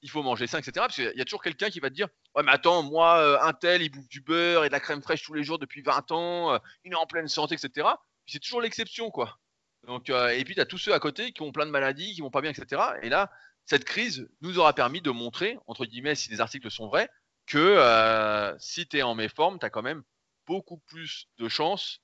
[0.00, 0.72] il faut manger sain, etc.
[0.76, 3.38] Parce qu'il y a toujours quelqu'un qui va te dire Ouais, mais attends, moi, euh,
[3.42, 5.82] un tel, il bouffe du beurre et de la crème fraîche tous les jours depuis
[5.82, 7.88] 20 ans, euh, il est en pleine santé, etc.
[8.26, 9.38] C'est toujours l'exception, quoi.
[9.86, 12.20] Donc, et puis, tu as tous ceux à côté qui ont plein de maladies, qui
[12.20, 12.80] vont pas bien, etc.
[13.02, 13.30] Et là,
[13.66, 17.10] cette crise nous aura permis de montrer, entre guillemets, si les articles sont vrais,
[17.46, 20.04] que si tu es en méforme, tu as quand même
[20.46, 22.00] beaucoup plus de chances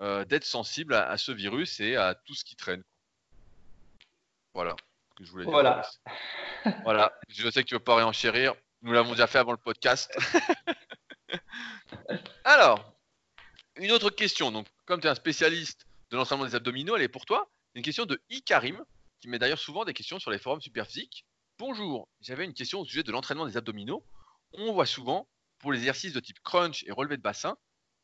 [0.00, 2.82] d'être sensible à, ce virus et à tout ce qui traîne.
[4.52, 4.74] Voilà
[5.14, 5.52] que je voulais dire.
[5.52, 5.82] Voilà.
[6.84, 7.12] voilà.
[7.28, 8.54] Je sais que tu veux pas réenchérir.
[8.82, 10.10] Nous l'avons déjà fait avant le podcast.
[12.44, 12.92] Alors,
[13.76, 14.50] une autre question.
[14.50, 17.48] Donc, comme tu es un spécialiste de l'entraînement des abdominaux, elle est pour toi.
[17.74, 18.84] Une question de Ikarim,
[19.20, 21.24] qui met d'ailleurs souvent des questions sur les forums superphysiques.
[21.58, 24.04] Bonjour, j'avais une question au sujet de l'entraînement des abdominaux.
[24.52, 25.28] On voit souvent,
[25.58, 27.56] pour les exercices de type crunch et relevé de bassin,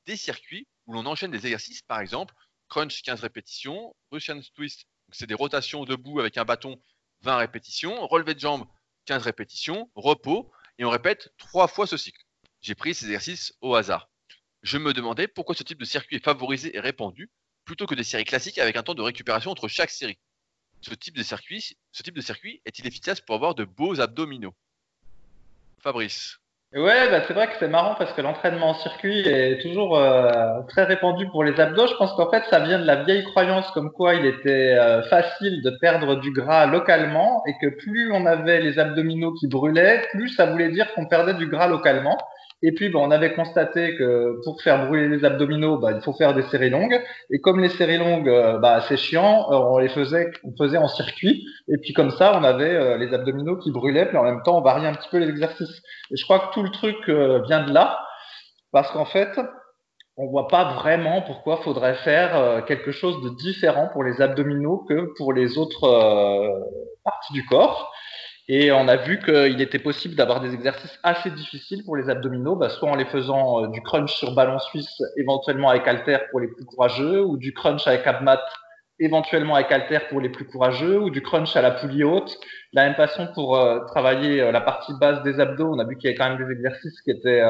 [0.09, 2.35] des circuits où l'on enchaîne des exercices, par exemple,
[2.69, 6.83] crunch 15 répétitions, Russian twist, c'est des rotations debout avec un bâton
[7.21, 8.67] 20 répétitions, relevé de jambes
[9.05, 12.23] 15 répétitions, repos, et on répète trois fois ce cycle.
[12.63, 14.09] J'ai pris ces exercices au hasard.
[14.63, 17.31] Je me demandais pourquoi ce type de circuit est favorisé et répandu
[17.67, 20.19] plutôt que des séries classiques avec un temps de récupération entre chaque série.
[20.81, 24.55] Ce type de circuit, ce type de circuit est-il efficace pour avoir de beaux abdominaux?
[25.83, 26.39] Fabrice.
[26.75, 30.61] Ouais, bah c'est vrai que c'est marrant parce que l'entraînement en circuit est toujours euh,
[30.69, 31.87] très répandu pour les abdos.
[31.87, 35.03] Je pense qu'en fait, ça vient de la vieille croyance comme quoi il était euh,
[35.05, 40.03] facile de perdre du gras localement et que plus on avait les abdominaux qui brûlaient,
[40.13, 42.19] plus ça voulait dire qu'on perdait du gras localement.
[42.63, 46.35] Et puis, on avait constaté que pour faire brûler les abdominaux, bah, il faut faire
[46.35, 47.01] des séries longues.
[47.31, 50.79] Et comme les séries longues, euh, bah, c'est chiant, euh, on les faisait, on faisait
[50.79, 51.47] en circuit.
[51.69, 54.59] Et puis comme ça, on avait euh, les abdominaux qui brûlaient, puis en même temps,
[54.59, 55.83] on variait un petit peu les exercices.
[56.11, 56.97] Et je crois que tout le truc
[57.47, 57.99] vient de là,
[58.73, 59.39] parce qu'en fait,
[60.17, 65.15] on voit pas vraiment pourquoi faudrait faire quelque chose de différent pour les abdominaux que
[65.17, 65.89] pour les autres
[67.05, 67.88] parties du corps.
[68.51, 72.57] Et on a vu qu'il était possible d'avoir des exercices assez difficiles pour les abdominaux,
[72.57, 76.41] bah, soit en les faisant euh, du crunch sur ballon suisse, éventuellement avec halter pour
[76.41, 78.43] les plus courageux, ou du crunch avec abmat,
[79.01, 82.39] éventuellement avec halter pour les plus courageux, ou du crunch à la poulie haute.
[82.73, 85.85] De la même façon, pour euh, travailler euh, la partie basse des abdos, on a
[85.85, 87.43] vu qu'il y avait quand même des exercices qui étaient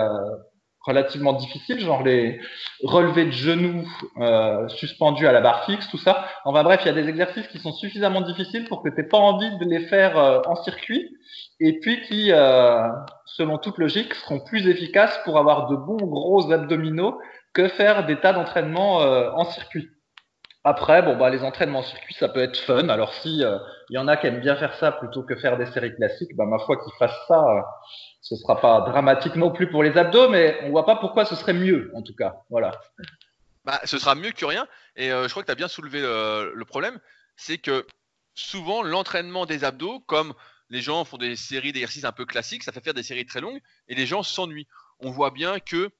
[0.88, 2.40] relativement difficiles, genre les
[2.82, 6.26] relevés de genoux euh, suspendus à la barre fixe, tout ça.
[6.44, 9.08] Enfin bref, il y a des exercices qui sont suffisamment difficiles pour que tu n'aies
[9.08, 11.16] pas envie de les faire euh, en circuit,
[11.60, 12.88] et puis qui, euh,
[13.26, 17.18] selon toute logique, seront plus efficaces pour avoir de bons gros abdominaux
[17.52, 19.88] que faire des tas d'entraînements euh, en circuit.
[20.64, 22.88] Après, bon bah les entraînements en circuit, ça peut être fun.
[22.88, 23.42] Alors si
[23.90, 26.34] il y en a qui aiment bien faire ça plutôt que faire des séries classiques,
[26.36, 27.64] bah ma foi qu'ils fassent ça
[28.20, 31.34] ce sera pas dramatique non plus pour les abdos, mais on voit pas pourquoi ce
[31.34, 32.42] serait mieux, en tout cas.
[32.50, 32.78] Voilà.
[33.64, 34.66] Bah, ce sera mieux que rien.
[34.96, 37.00] Et euh, je crois que tu as bien soulevé euh, le problème.
[37.36, 37.86] C'est que
[38.34, 40.34] souvent, l'entraînement des abdos, comme
[40.68, 43.40] les gens font des séries d'exercices un peu classiques, ça fait faire des séries très
[43.40, 44.68] longues et les gens s'ennuient.
[45.00, 45.90] On voit bien que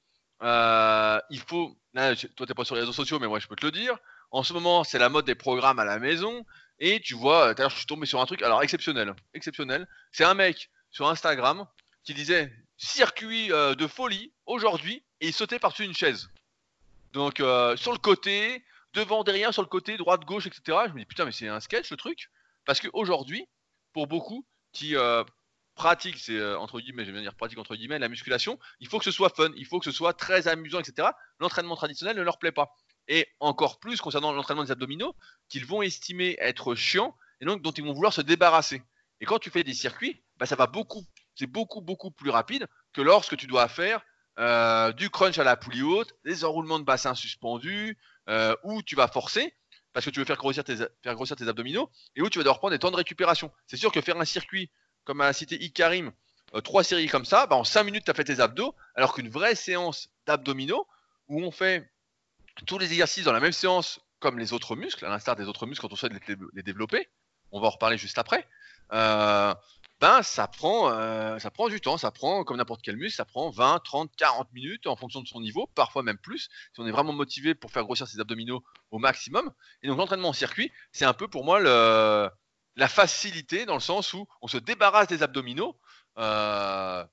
[0.43, 1.75] euh, il faut.
[1.93, 3.97] Là, toi, t'es pas sur les réseaux sociaux, mais moi, je peux te le dire.
[4.29, 6.45] En ce moment, c'est la mode des programmes à la maison.
[6.79, 9.13] Et tu vois, d'ailleurs, je suis tombé sur un truc, alors exceptionnel.
[9.33, 9.87] Exceptionnel.
[10.11, 11.67] C'est un mec sur Instagram
[12.03, 16.29] qui disait circuit euh, de folie aujourd'hui et il sautait par-dessus une chaise.
[17.11, 18.63] Donc euh, sur le côté,
[18.93, 20.77] devant, derrière, sur le côté, droite, gauche, etc.
[20.87, 22.29] Je me dis putain mais c'est un sketch le truc.
[22.65, 23.47] Parce qu'aujourd'hui,
[23.93, 25.23] pour beaucoup qui euh,
[25.75, 29.05] pratiquent, c'est entre guillemets, j'aime bien dire pratique entre guillemets, la musculation, il faut que
[29.05, 31.09] ce soit fun, il faut que ce soit très amusant, etc.
[31.39, 32.73] L'entraînement traditionnel ne leur plaît pas.
[33.09, 35.15] Et encore plus concernant l'entraînement des abdominaux,
[35.49, 38.81] qu'ils vont estimer être chiant et donc dont ils vont vouloir se débarrasser.
[39.19, 41.03] Et quand tu fais des circuits, bah, ça va beaucoup
[41.39, 44.01] c'est beaucoup, beaucoup plus rapide que lorsque tu dois faire
[44.39, 48.95] euh, du crunch à la poulie haute, des enroulements de bassin suspendus, euh, où tu
[48.95, 49.53] vas forcer
[49.93, 52.43] parce que tu veux faire grossir, tes, faire grossir tes abdominaux et où tu vas
[52.43, 53.51] devoir prendre des temps de récupération.
[53.67, 54.69] C'est sûr que faire un circuit,
[55.05, 56.11] comme a cité Ikarim,
[56.55, 59.13] euh, trois séries comme ça, bah, en cinq minutes, tu as fait tes abdos, alors
[59.13, 60.85] qu'une vraie séance d'abdominaux,
[61.29, 61.89] où on fait
[62.65, 65.65] tous les exercices dans la même séance comme les autres muscles, à l'instar des autres
[65.65, 66.13] muscles quand on souhaite
[66.53, 67.09] les, développer,
[67.51, 68.47] on va en reparler juste après,
[68.91, 69.53] euh,
[69.99, 73.25] ben ça prend, euh, ça prend du temps, ça prend comme n'importe quel muscle, ça
[73.25, 76.87] prend 20, 30, 40 minutes en fonction de son niveau, parfois même plus, si on
[76.87, 79.51] est vraiment motivé pour faire grossir ses abdominaux au maximum.
[79.81, 84.13] Et donc l'entraînement en circuit, c'est un peu pour moi la facilité dans le sens
[84.13, 85.77] où on se débarrasse des abdominaux
[86.17, 87.05] euh,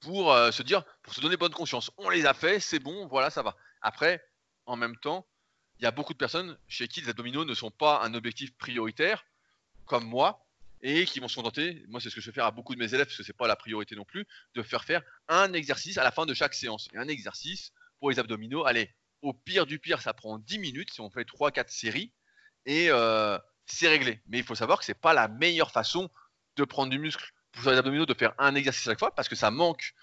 [0.00, 1.90] pour se dire, pour se donner bonne conscience.
[1.96, 3.56] On les a fait, c'est bon, voilà, ça va.
[3.80, 4.22] Après,
[4.68, 5.26] en même temps,
[5.78, 8.56] il y a beaucoup de personnes chez qui les abdominaux ne sont pas un objectif
[8.56, 9.24] prioritaire,
[9.86, 10.46] comme moi,
[10.82, 12.92] et qui vont se contenter, moi c'est ce que je fais à beaucoup de mes
[12.94, 16.04] élèves, parce que c'est pas la priorité non plus, de faire faire un exercice à
[16.04, 16.88] la fin de chaque séance.
[16.92, 20.92] Et un exercice pour les abdominaux, allez, au pire du pire, ça prend 10 minutes
[20.92, 22.12] si on fait 3-4 séries,
[22.66, 24.20] et euh, c'est réglé.
[24.26, 26.10] Mais il faut savoir que c'est pas la meilleure façon
[26.56, 29.28] de prendre du muscle pour les abdominaux de faire un exercice à chaque fois parce
[29.28, 29.94] que ça manque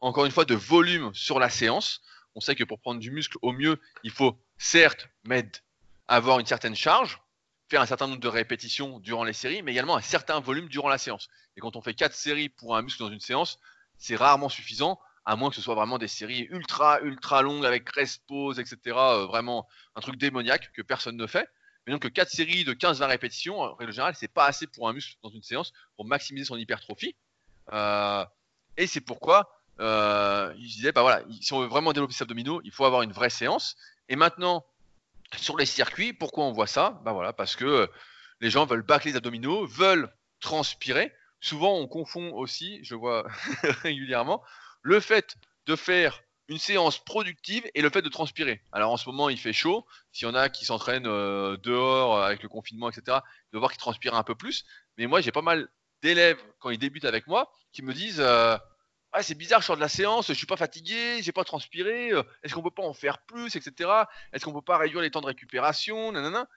[0.00, 2.02] encore une fois de volume sur la séance.
[2.34, 5.60] On sait que pour prendre du muscle au mieux, il faut certes mettre,
[6.06, 7.20] avoir une certaine charge,
[7.68, 10.88] faire un certain nombre de répétitions durant les séries, mais également un certain volume durant
[10.88, 11.28] la séance.
[11.56, 13.58] Et quand on fait quatre séries pour un muscle dans une séance,
[13.96, 17.88] c'est rarement suffisant, à moins que ce soit vraiment des séries ultra, ultra longues avec
[17.90, 18.78] rest pause, etc.
[18.86, 21.48] Euh, vraiment un truc démoniaque que personne ne fait.
[21.86, 24.92] Mais donc, 4 séries de 15-20 répétitions, en règle générale, c'est pas assez pour un
[24.92, 27.14] muscle dans une séance pour maximiser son hypertrophie.
[27.72, 28.24] Euh,
[28.76, 32.60] et c'est pourquoi euh, il disait, bah voilà, si on veut vraiment développer ses abdominaux,
[32.64, 33.76] il faut avoir une vraie séance.
[34.08, 34.64] Et maintenant,
[35.36, 37.00] sur les circuits, pourquoi on voit ça?
[37.04, 37.90] Bah voilà, parce que
[38.40, 41.12] les gens veulent bâcler les abdominaux, veulent transpirer.
[41.40, 43.26] Souvent, on confond aussi, je vois
[43.82, 44.42] régulièrement,
[44.82, 48.60] le fait de faire une séance productive et le fait de transpirer.
[48.72, 49.86] Alors en ce moment, il fait chaud.
[50.10, 53.18] S'il y en a qui s'entraînent euh, dehors euh, avec le confinement, etc.,
[53.52, 54.64] de voir qu'ils transpirent un peu plus.
[54.98, 55.68] Mais moi, j'ai pas mal
[56.02, 58.58] d'élèves quand ils débutent avec moi qui me disent euh,
[59.12, 62.12] ah, c'est bizarre, je sors de la séance, je suis pas fatigué, j'ai pas transpiré.
[62.42, 63.90] Est-ce qu'on peut pas en faire plus, etc.
[64.32, 66.48] Est-ce qu'on peut pas réduire les temps de récupération, nanana,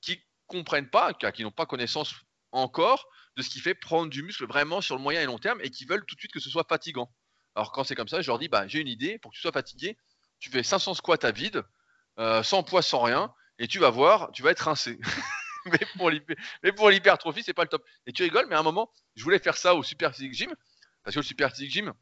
[0.00, 2.14] qui comprennent pas, qui n'ont pas connaissance
[2.52, 5.60] encore de ce qui fait prendre du muscle vraiment sur le moyen et long terme
[5.62, 7.12] et qui veulent tout de suite que ce soit fatigant.
[7.54, 9.42] Alors quand c'est comme ça, je leur dis, bah, j'ai une idée, pour que tu
[9.42, 9.96] sois fatigué,
[10.38, 11.64] tu fais 500 squats à vide,
[12.18, 14.98] euh, sans poids, sans rien, et tu vas voir, tu vas être rincé.
[16.62, 17.84] mais pour l'hypertrophie, c'est pas le top.
[18.06, 20.54] Et tu rigoles, mais à un moment, je voulais faire ça au Super Physique Gym,
[21.02, 21.92] parce que le Super Physique Gym,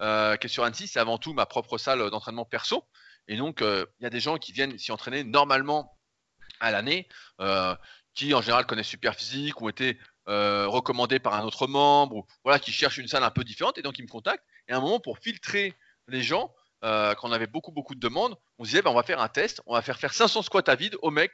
[0.00, 2.84] euh, qui est sur Annecy, c'est avant tout ma propre salle d'entraînement perso.
[3.28, 5.98] Et donc, euh, il y a des gens qui viennent s'y entraîner normalement
[6.60, 7.08] à l'année,
[8.14, 12.58] qui en général connaissent Super Physique ou été recommandés par un autre membre, ou voilà,
[12.58, 14.44] qui cherchent une salle un peu différente, et donc ils me contactent.
[14.68, 15.74] Et à un moment, pour filtrer
[16.08, 18.94] les gens, euh, quand on avait beaucoup, beaucoup de demandes, on se disait, bah, on
[18.94, 21.32] va faire un test, on va faire faire 500 squats à vide au mec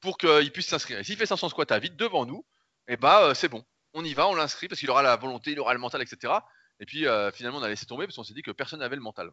[0.00, 0.98] pour qu'il puisse s'inscrire.
[0.98, 2.44] Et s'il fait 500 squats à vide devant nous,
[2.88, 3.64] et eh bah, euh, c'est bon.
[3.98, 6.34] On y va, on l'inscrit parce qu'il aura la volonté, il aura le mental, etc.
[6.80, 8.96] Et puis euh, finalement, on a laissé tomber parce qu'on s'est dit que personne n'avait
[8.96, 9.30] le mental.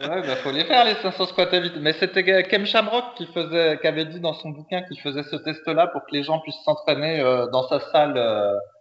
[0.00, 1.78] ouais, bah, faut les faire les 500 squats à vide.
[1.80, 5.36] Mais c'était Kem Shamrock qui faisait, qui avait dit dans son bouquin qu'il faisait ce
[5.36, 7.20] test-là pour que les gens puissent s'entraîner
[7.52, 8.14] dans sa salle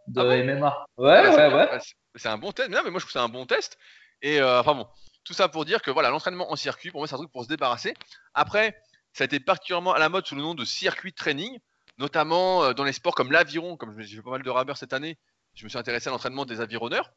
[0.08, 0.86] de ah MMA.
[0.98, 1.80] Ouais, ouais, ouais.
[2.16, 2.70] C'est un bon test.
[2.70, 3.78] Non, mais moi je trouve que c'est un bon test.
[4.22, 4.88] Et euh, enfin bon,
[5.24, 7.44] tout ça pour dire que voilà, l'entraînement en circuit, pour moi, c'est un truc pour
[7.44, 7.94] se débarrasser.
[8.34, 8.76] Après,
[9.14, 11.58] ça a été particulièrement à la mode sous le nom de circuit training,
[12.00, 13.78] notamment euh, dans les sports comme l'aviron.
[13.78, 15.18] Comme j'ai fait pas mal de rabeurs cette année,
[15.56, 17.12] je me suis intéressé à l'entraînement des avironneurs.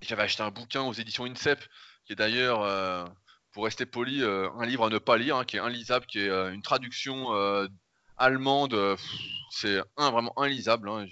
[0.00, 1.60] J'avais acheté un bouquin aux éditions INSEP,
[2.06, 3.04] qui est d'ailleurs, euh,
[3.52, 6.28] pour rester poli, un livre à ne pas lire, hein, qui est inlisable, qui est
[6.28, 7.28] une traduction
[8.16, 8.76] allemande.
[9.50, 10.88] c'est un vraiment inlisable.
[10.88, 11.06] Hein.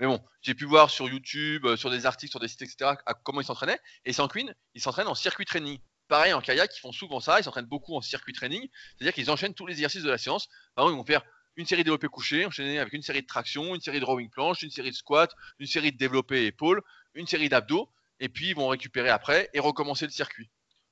[0.00, 2.92] Mais bon, j'ai pu voir sur YouTube, euh, sur des articles, sur des sites, etc.,
[3.22, 3.78] comment ils s'entraînaient.
[4.06, 5.78] Et sans Queen, ils s'entraînent en circuit training.
[6.08, 7.38] Pareil, en kayak, ils font souvent ça.
[7.38, 8.66] Ils s'entraînent beaucoup en circuit training.
[8.96, 10.48] C'est-à-dire qu'ils enchaînent tous les exercices de la séance.
[10.74, 11.22] Par exemple, ils vont faire
[11.56, 14.30] une série de développé couché, enchaîner avec une série de traction, une série de rowing
[14.30, 16.82] planche, une série de squats, une série de développé épaule,
[17.14, 17.88] une série d'abdos.
[18.20, 20.48] Et puis, ils vont récupérer après et recommencer le circuit.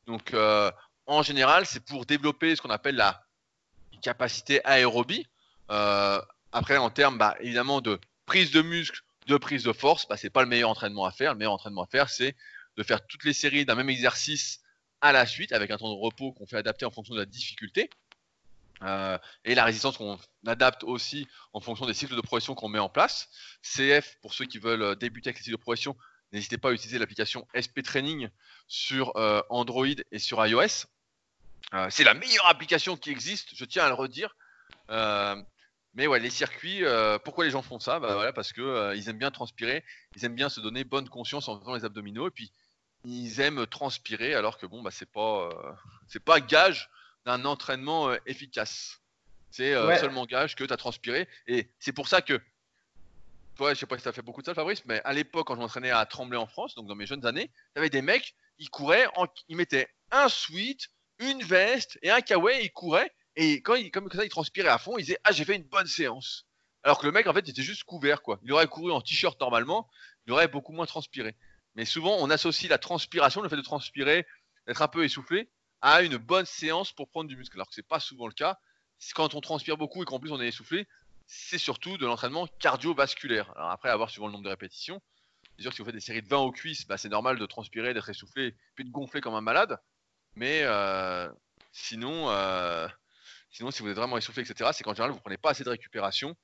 [0.07, 0.71] Donc, euh,
[1.07, 3.25] en général, c'est pour développer ce qu'on appelle la
[4.03, 5.27] capacité aérobie.
[5.71, 6.21] Euh,
[6.53, 10.31] après, en termes, bah, évidemment, de prise de muscle, de prise de force, bah, c'est
[10.31, 11.33] pas le meilleur entraînement à faire.
[11.33, 12.35] Le meilleur entraînement à faire, c'est
[12.77, 14.61] de faire toutes les séries d'un même exercice
[15.01, 17.27] à la suite avec un temps de repos qu'on fait adapter en fonction de la
[17.27, 17.91] difficulté.
[18.83, 22.79] Euh, et la résistance qu'on adapte aussi en fonction des cycles de progression qu'on met
[22.79, 23.29] en place.
[23.63, 25.97] CF, pour ceux qui veulent euh, débuter avec les cycles de progression,
[26.33, 28.29] n'hésitez pas à utiliser l'application SP Training
[28.69, 30.87] sur euh, Android et sur iOS.
[31.91, 34.37] c'est la meilleure application qui existe, je tiens à le redire.
[35.95, 36.85] Mais ouais, les circuits,
[37.25, 37.99] pourquoi les gens font ça?
[37.99, 41.49] Bah, voilà, Parce qu'ils euh, aiment bien transpirer, ils aiment bien se donner bonne conscience
[41.49, 42.53] en faisant les abdominaux, et puis
[43.05, 45.49] ils aiment transpirer, alors que bon, bah, c'est pas,
[46.07, 46.89] c'est pas gage
[47.25, 49.01] d'un entraînement efficace.
[49.51, 51.29] C'est seulement gage que tu as transpiré.
[51.47, 52.41] Et c'est pour ça que,
[53.57, 55.47] toi, je sais pas si tu as fait beaucoup de ça, Fabrice, mais à l'époque,
[55.47, 58.03] quand je m'entraînais à Tremblay en France, donc dans mes jeunes années, tu avais des
[58.03, 59.09] mecs, ils couraient,
[59.49, 64.11] ils mettaient un sweat, une veste et un kawaii, ils couraient, et quand il, comme
[64.11, 66.47] ça, il transpirait à fond, il disait Ah, j'ai fait une bonne séance.
[66.83, 68.39] Alors que le mec, en fait, il était juste couvert, quoi.
[68.43, 69.89] Il aurait couru en t-shirt normalement,
[70.27, 71.37] il aurait beaucoup moins transpiré.
[71.75, 74.27] Mais souvent, on associe la transpiration, le fait de transpirer,
[74.67, 75.49] d'être un peu essoufflé,
[75.81, 77.57] à une bonne séance pour prendre du muscle.
[77.57, 78.59] Alors que c'est pas souvent le cas.
[79.15, 80.87] Quand on transpire beaucoup et qu'en plus on est essoufflé,
[81.27, 83.53] c'est surtout de l'entraînement cardiovasculaire.
[83.57, 85.01] Alors après, avoir suivant le nombre de répétitions.
[85.59, 87.93] C'est si vous faites des séries de 20 aux cuisses, bah, c'est normal de transpirer,
[87.93, 89.77] d'être essoufflé, puis de gonfler comme un malade.
[90.37, 91.29] Mais euh,
[91.73, 92.87] sinon, euh,
[93.51, 95.71] Sinon, si vous êtes vraiment essoufflé, etc., c'est qu'en général, vous prenez pas assez de
[95.71, 96.37] récupération.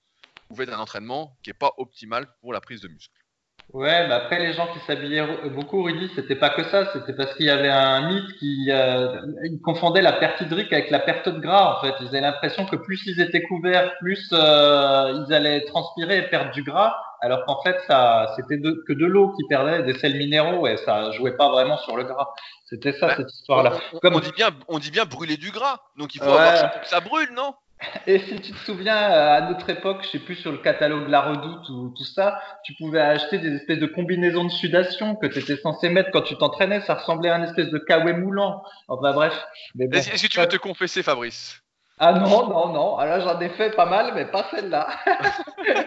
[0.48, 3.23] Vous faites un entraînement qui n'est pas optimal pour la prise de muscle.
[3.72, 7.34] Ouais, mais après les gens qui s'habillaient beaucoup, Rudy, c'était pas que ça, c'était parce
[7.34, 9.16] qu'il y avait un mythe qui euh,
[9.64, 11.76] confondait la perte hydrique avec la perte de gras.
[11.76, 16.18] En fait, ils avaient l'impression que plus ils étaient couverts, plus euh, ils allaient transpirer
[16.18, 19.98] et perdre du gras, alors qu'en fait ça, c'était que de l'eau qui perdait, des
[19.98, 22.28] sels minéraux et ça jouait pas vraiment sur le gras.
[22.66, 23.72] C'était ça cette histoire-là.
[23.92, 24.14] On, Comme...
[24.14, 26.80] on, dit bien, on dit bien brûler du gras, donc il faut avoir ça pour
[26.80, 27.54] que ça brûle, non?
[28.06, 31.10] Et si tu te souviens, à notre époque, je sais plus sur le catalogue de
[31.10, 35.26] la Redoute ou tout ça, tu pouvais acheter des espèces de combinaisons de sudation que
[35.26, 36.80] tu étais censé mettre quand tu t'entraînais.
[36.82, 38.62] Ça ressemblait à un espèce de kawé moulant.
[38.88, 39.34] Enfin bref.
[39.78, 41.60] Est-ce que tu veux te confesser, Fabrice?
[41.98, 42.96] Ah non, non, non.
[42.96, 44.88] Alors j'en ai fait pas mal, mais pas celle-là.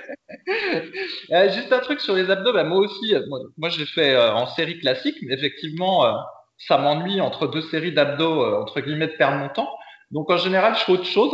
[1.32, 2.54] Euh, juste un truc sur les abdos.
[2.54, 3.21] Ben, moi aussi, euh,
[3.58, 6.06] moi, j'ai fait euh, en série classique, mais effectivement,
[6.58, 9.69] ça m'ennuie entre deux séries d'abdos, entre guillemets, de perdre mon temps.
[10.12, 11.34] Donc en général, je fais autre chose.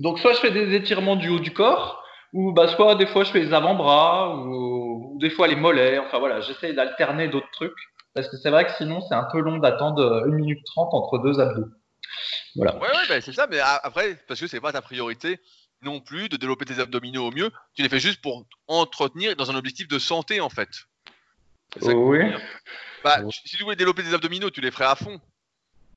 [0.00, 3.22] Donc soit je fais des étirements du haut du corps, ou bah soit des fois
[3.24, 5.98] je fais les avant-bras, ou, des fois les mollets.
[5.98, 7.76] Enfin voilà, j'essaye d'alterner d'autres trucs
[8.14, 11.18] parce que c'est vrai que sinon c'est un peu long d'attendre 1 minute 30 entre
[11.18, 11.68] deux abdos.
[12.56, 12.74] Voilà.
[12.76, 15.38] Ouais, ouais, bah, c'est ça, mais après, parce que c'est pas ta priorité
[15.82, 19.50] non plus de développer tes abdominaux au mieux, tu les fais juste pour entretenir dans
[19.50, 20.68] un objectif de santé en fait.
[21.82, 22.20] oui.
[23.04, 25.20] Bah, si tu voulais développer tes abdominaux, tu les ferais à fond.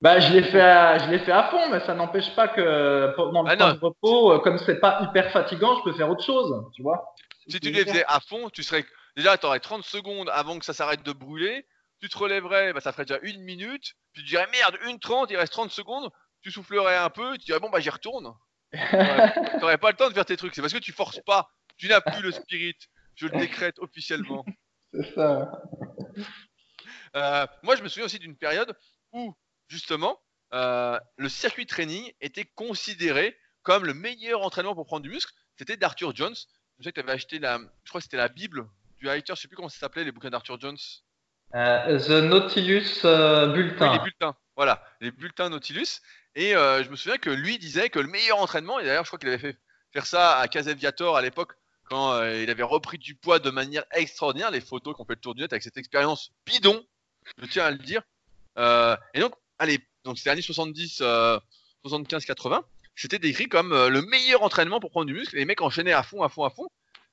[0.03, 3.15] Bah, je l'ai fait, à, je l'ai fait à fond, mais ça n'empêche pas que
[3.15, 6.09] pendant le ah, temps de repos, euh, comme c'est pas hyper fatigant, je peux faire
[6.09, 7.15] autre chose, tu vois.
[7.47, 8.85] Si tu les faisais à fond, tu serais
[9.15, 11.65] déjà, tu aurais 30 secondes avant que ça s'arrête de brûler.
[12.01, 13.93] Tu te relèverais, bah, ça ferait déjà une minute.
[14.11, 16.09] Puis tu dirais merde, une 30, il reste 30 secondes.
[16.41, 18.33] Tu soufflerais un peu, tu dirais bon bah j'y retourne.
[18.73, 20.53] tu n'aurais pas le temps de faire tes trucs.
[20.53, 21.47] C'est parce que tu forces pas.
[21.77, 22.75] Tu n'as plus le spirit.
[23.15, 24.43] Je le décrète officiellement.
[24.93, 25.49] C'est ça.
[27.15, 28.75] Euh, moi, je me souviens aussi d'une période
[29.13, 29.33] où
[29.73, 30.21] justement,
[30.53, 35.33] euh, le circuit training était considéré comme le meilleur entraînement pour prendre du muscle.
[35.57, 36.35] C'était d'Arthur Jones.
[36.77, 38.67] Je sais que tu avais acheté la, je crois que c'était la Bible
[38.99, 40.77] du hiker, je sais plus comment ça s'appelait, les bouquins d'Arthur Jones.
[41.55, 43.93] Euh, The Nautilus euh, Bulletin.
[43.93, 46.01] les bulletins, voilà, les bulletins Nautilus.
[46.35, 49.19] Et je me souviens que lui disait que le meilleur entraînement, et d'ailleurs je crois
[49.19, 49.57] qu'il avait fait
[49.91, 51.53] faire ça à Casaviator à l'époque,
[51.85, 55.35] quand il avait repris du poids de manière extraordinaire, les photos qu'on fait le tour
[55.35, 56.83] du net avec cette expérience bidon,
[57.37, 58.01] je tiens à le dire.
[58.57, 60.97] et donc allez, donc les années 70,
[61.83, 62.63] 75, 80,
[62.95, 65.35] c'était décrit comme euh, le meilleur entraînement pour prendre du muscle.
[65.35, 66.67] Les mecs enchaînaient à fond, à fond, à fond.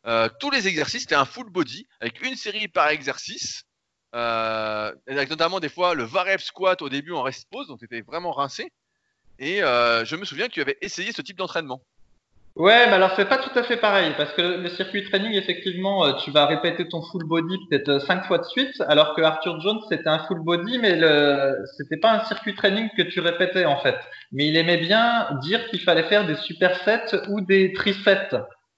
[0.06, 3.64] Euh, tous les exercices, c'était un full body avec une série par exercice.
[4.14, 8.00] Euh, avec notamment des fois le varep squat au début en rest pause, donc c'était
[8.00, 8.72] vraiment rincé.
[9.38, 11.82] Et je me souviens que tu avais essayé ce type d'entraînement.
[12.56, 16.04] Ouais, mais alors c'est pas tout à fait pareil parce que le circuit training, effectivement,
[16.04, 19.22] euh, tu vas répéter ton full body peut-être euh, cinq fois de suite, alors que
[19.22, 23.20] Arthur Jones c'était un full body, mais le c'était pas un circuit training que tu
[23.20, 23.96] répétais en fait.
[24.32, 28.30] Mais il aimait bien dire qu'il fallait faire des supersets ou des trisets.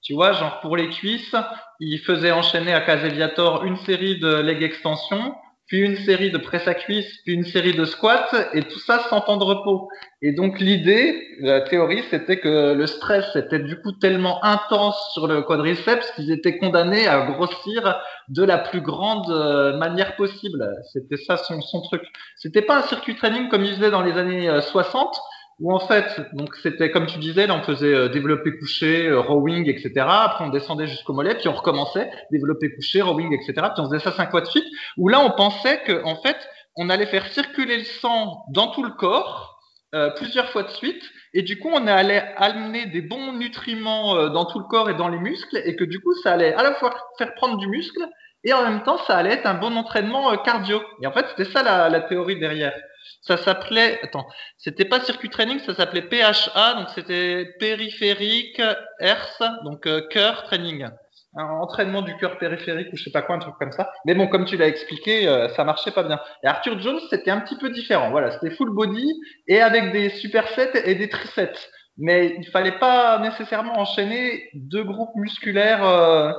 [0.03, 1.35] Tu vois, genre pour les cuisses,
[1.79, 5.33] il faisait enchaîner à Caseviator une série de leg extensions
[5.67, 8.99] puis une série de presse à cuisse, puis une série de squats, et tout ça
[9.09, 9.87] sans temps de repos.
[10.21, 15.27] Et donc l'idée, la théorie, c'était que le stress était du coup tellement intense sur
[15.27, 20.75] le quadriceps qu'ils étaient condamnés à grossir de la plus grande euh, manière possible.
[20.91, 22.03] C'était ça son, son truc.
[22.37, 25.19] C'était pas un circuit training comme il faisait dans les années 60, euh,
[25.59, 29.19] où en fait, donc c'était comme tu disais, là on faisait euh, développer couché, euh,
[29.19, 29.91] rowing, etc.
[29.97, 33.53] Après on descendait jusqu'au mollet, puis on recommençait, développer couché, rowing, etc.
[33.73, 34.65] Puis on faisait ça cinq fois de suite.
[34.97, 36.37] Où là on pensait que en fait
[36.75, 39.59] on allait faire circuler le sang dans tout le corps
[39.93, 41.03] euh, plusieurs fois de suite,
[41.35, 45.07] et du coup on allait amener des bons nutriments dans tout le corps et dans
[45.07, 48.03] les muscles, et que du coup ça allait à la fois faire prendre du muscle
[48.43, 50.81] et en même temps ça allait être un bon entraînement cardio.
[51.03, 52.73] Et en fait c'était ça la, la théorie derrière
[53.21, 58.61] ça s'appelait, attends, c'était pas circuit training, ça s'appelait PHA, donc c'était périphérique
[58.99, 60.87] Hertz, donc euh, cœur training.
[61.35, 63.91] Un entraînement du cœur périphérique ou je sais pas quoi, un truc comme ça.
[64.05, 66.19] Mais bon, comme tu l'as expliqué, euh, ça marchait pas bien.
[66.43, 68.11] Et Arthur Jones, c'était un petit peu différent.
[68.11, 69.11] Voilà, c'était full body
[69.47, 71.69] et avec des supersets et des triceps.
[71.97, 76.35] Mais il fallait pas nécessairement enchaîner deux groupes musculaires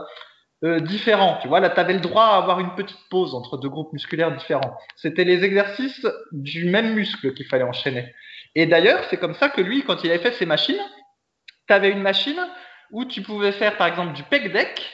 [0.65, 1.39] euh, différents.
[1.43, 3.93] Tu vois, là, tu avais le droit à avoir une petite pause entre deux groupes
[3.93, 4.77] musculaires différents.
[4.97, 8.15] C'était les exercices du même muscle qu'il fallait enchaîner.
[8.55, 10.81] Et d'ailleurs, c'est comme ça que lui, quand il avait fait ses machines,
[11.67, 12.41] tu avais une machine
[12.93, 14.91] où tu pouvais faire, par exemple, du pec deck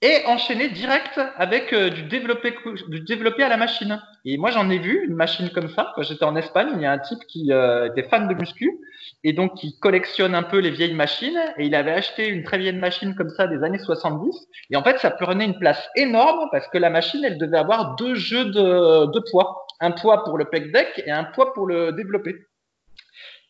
[0.00, 2.54] et enchaîner direct avec euh, du, développé,
[2.88, 4.00] du développé à la machine.
[4.24, 5.92] Et moi, j'en ai vu une machine comme ça.
[5.96, 8.78] Quand j'étais en Espagne, il y a un type qui euh, était fan de muscu
[9.24, 11.38] et donc qui collectionne un peu les vieilles machines.
[11.56, 14.46] Et il avait acheté une très vieille machine comme ça des années 70.
[14.70, 17.96] Et en fait, ça prenait une place énorme parce que la machine, elle devait avoir
[17.96, 19.66] deux jeux de, de poids.
[19.80, 22.36] Un poids pour le pec deck et un poids pour le développer.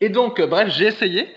[0.00, 1.28] Et donc, bref, j'ai essayé.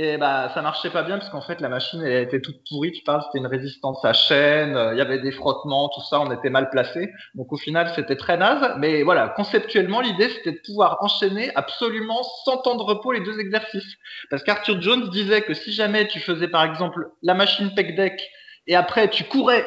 [0.00, 2.92] Et bah, ça marchait pas bien parce qu'en fait, la machine, était toute pourrie.
[2.92, 6.20] Tu parles, c'était une résistance à chaîne, euh, il y avait des frottements, tout ça,
[6.20, 7.12] on était mal placé.
[7.34, 8.76] Donc au final, c'était très naze.
[8.78, 13.40] Mais voilà, conceptuellement, l'idée, c'était de pouvoir enchaîner absolument sans temps de repos les deux
[13.40, 13.96] exercices.
[14.30, 18.22] Parce qu'Arthur Jones disait que si jamais tu faisais par exemple la machine pec deck
[18.68, 19.66] et après tu courais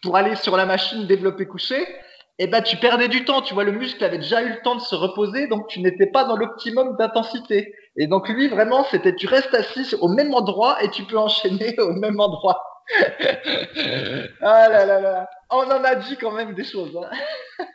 [0.00, 1.84] pour aller sur la machine développer coucher,
[2.42, 3.42] eh ben tu perdais du temps.
[3.42, 6.06] Tu vois, le muscle avait déjà eu le temps de se reposer, donc tu n'étais
[6.06, 7.74] pas dans l'optimum d'intensité.
[7.96, 11.78] Et donc lui, vraiment, c'était tu restes assis au même endroit et tu peux enchaîner
[11.78, 12.64] au même endroit.
[14.40, 16.96] ah là là là, on en a dit quand même des choses.
[16.96, 17.66] Hein.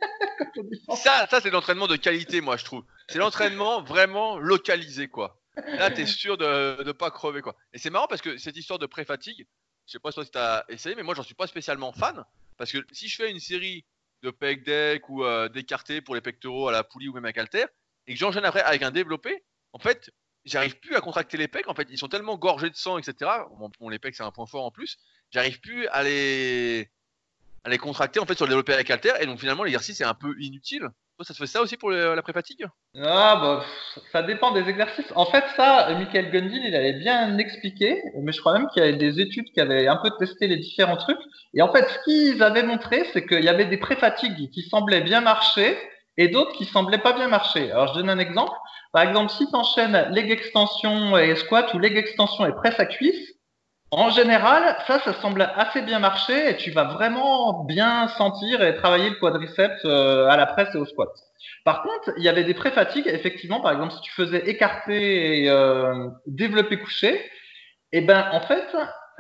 [0.95, 2.83] ça, ça c'est l'entraînement de qualité, moi je trouve.
[3.07, 5.37] C'est l'entraînement vraiment localisé, quoi.
[5.77, 7.55] Là, t'es sûr de ne pas crever, quoi.
[7.71, 9.45] Et c'est marrant parce que cette histoire de pré-fatigue,
[9.85, 12.25] je sais pas si tu as essayé, mais moi j'en suis pas spécialement fan.
[12.57, 13.85] Parce que si je fais une série
[14.25, 17.33] de pec deck ou euh, d'écarté pour les pectoraux à la poulie ou même à
[17.33, 17.65] calter,
[18.07, 20.11] et que j'enchaîne après avec un développé, en fait,
[20.45, 21.67] j'arrive plus à contracter les pecs.
[21.67, 23.31] En fait, ils sont tellement gorgés de sang, etc.
[23.79, 24.97] Bon, les pecs, c'est un point fort en plus.
[25.31, 26.89] J'arrive plus à les,
[27.63, 29.13] à les contracter en fait sur le développé avec halter.
[29.21, 30.89] Et donc finalement, l'exercice est un peu inutile.
[31.17, 32.65] Toi, ça te fait ça aussi pour la pré-fatigue?
[33.01, 33.65] Ah, bah,
[34.11, 35.11] ça dépend des exercices.
[35.15, 38.85] En fait, ça, Michael Gundil, il avait bien expliqué, mais je crois même qu'il y
[38.85, 41.19] avait des études qui avaient un peu testé les différents trucs.
[41.53, 45.01] Et en fait, ce qu'ils avaient montré, c'est qu'il y avait des pré-fatigues qui semblaient
[45.01, 45.77] bien marcher
[46.17, 47.71] et d'autres qui semblaient pas bien marcher.
[47.71, 48.57] Alors, je donne un exemple.
[48.91, 52.85] Par exemple, si tu enchaînes leg extension et squat ou leg extension et presse à
[52.85, 53.34] cuisse,
[53.91, 58.75] en général, ça, ça semble assez bien marcher et tu vas vraiment bien sentir et
[58.75, 61.09] travailler le quadriceps euh, à la presse et au squat.
[61.63, 65.49] Par contre, il y avait des pré-fatigues, effectivement, par exemple, si tu faisais écarter et
[65.49, 67.15] euh, développer coucher,
[67.91, 68.67] et eh ben en fait,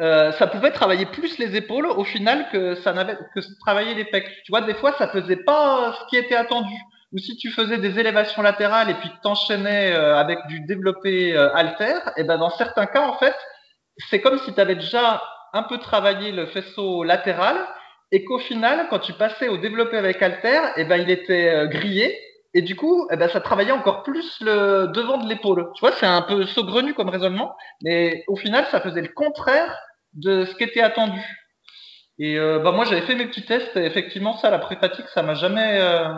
[0.01, 4.05] euh, ça pouvait travailler plus les épaules au final que ça n'avait que travailler les
[4.05, 4.29] pecs.
[4.43, 6.75] Tu vois, des fois, ça faisait pas ce qui était attendu.
[7.13, 11.53] Ou si tu faisais des élévations latérales et puis t'enchaînais euh, avec du développé euh,
[11.55, 13.35] alter, et eh ben dans certains cas, en fait,
[14.09, 15.21] c'est comme si tu avais déjà
[15.53, 17.55] un peu travaillé le faisceau latéral
[18.11, 21.67] et qu'au final, quand tu passais au développé avec alter, eh ben il était euh,
[21.67, 22.17] grillé
[22.57, 25.69] et du coup, eh ben, ça travaillait encore plus le devant de l'épaule.
[25.75, 29.77] Tu vois, c'est un peu saugrenu comme raisonnement, mais au final, ça faisait le contraire
[30.13, 31.21] de ce qui était attendu.
[32.17, 35.21] Et euh, bah moi, j'avais fait mes petits tests, et effectivement, ça, la pré-fatigue, ça
[35.21, 36.13] m'a jamais, euh,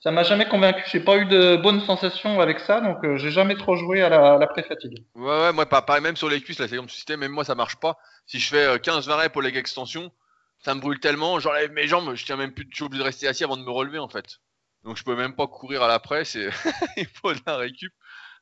[0.00, 0.82] ça m'a jamais convaincu.
[0.90, 4.08] J'ai pas eu de bonnes sensations avec ça, donc euh, j'ai jamais trop joué à
[4.08, 5.04] la, la pré-fatigue.
[5.14, 7.54] Ouais, ouais, moi, pareil, même sur les cuisses, là, c'est comme système, même moi, ça
[7.54, 7.98] marche pas.
[8.26, 10.12] Si je fais 15 20 pour les extensions,
[10.58, 13.06] ça me brûle tellement, j'enlève mes jambes, je tiens même plus, je suis obligé de
[13.06, 14.40] rester assis avant de me relever, en fait.
[14.86, 16.48] Donc je peux même pas courir à la presse et
[16.96, 17.92] il faut de la récup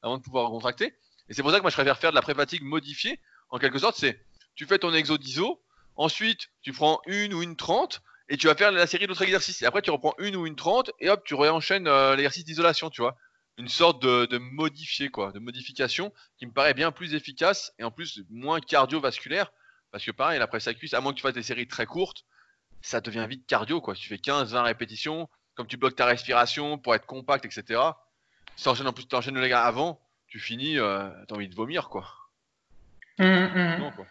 [0.02, 0.94] avant de pouvoir contracter.
[1.28, 3.18] Et c'est pour ça que moi je préfère faire de la pré-fatigue modifiée.
[3.48, 4.20] En quelque sorte, c'est
[4.54, 5.62] tu fais ton exo d'ISO,
[5.96, 9.62] ensuite tu prends une ou une 30 et tu vas faire la série d'autres exercices.
[9.62, 12.90] Et après tu reprends une ou une 30 et hop, tu réenchaînes euh, l'exercice d'isolation,
[12.90, 13.16] tu vois.
[13.56, 17.84] Une sorte de, de modifié, quoi, de modification qui me paraît bien plus efficace et
[17.84, 19.52] en plus moins cardiovasculaire.
[19.92, 21.86] Parce que pareil, la presse à cuisse, à moins que tu fasses des séries très
[21.86, 22.24] courtes,
[22.82, 23.94] ça devient vite cardio, quoi.
[23.94, 27.80] tu fais 15-20 répétitions, comme tu bloques ta respiration pour être compact, etc.
[28.56, 31.88] Si en plus, tu enchaînes le gars avant, tu finis, euh, t'as envie de vomir,
[31.88, 32.12] quoi.
[33.18, 33.76] Mmh, mmh.
[33.78, 34.06] Non, quoi.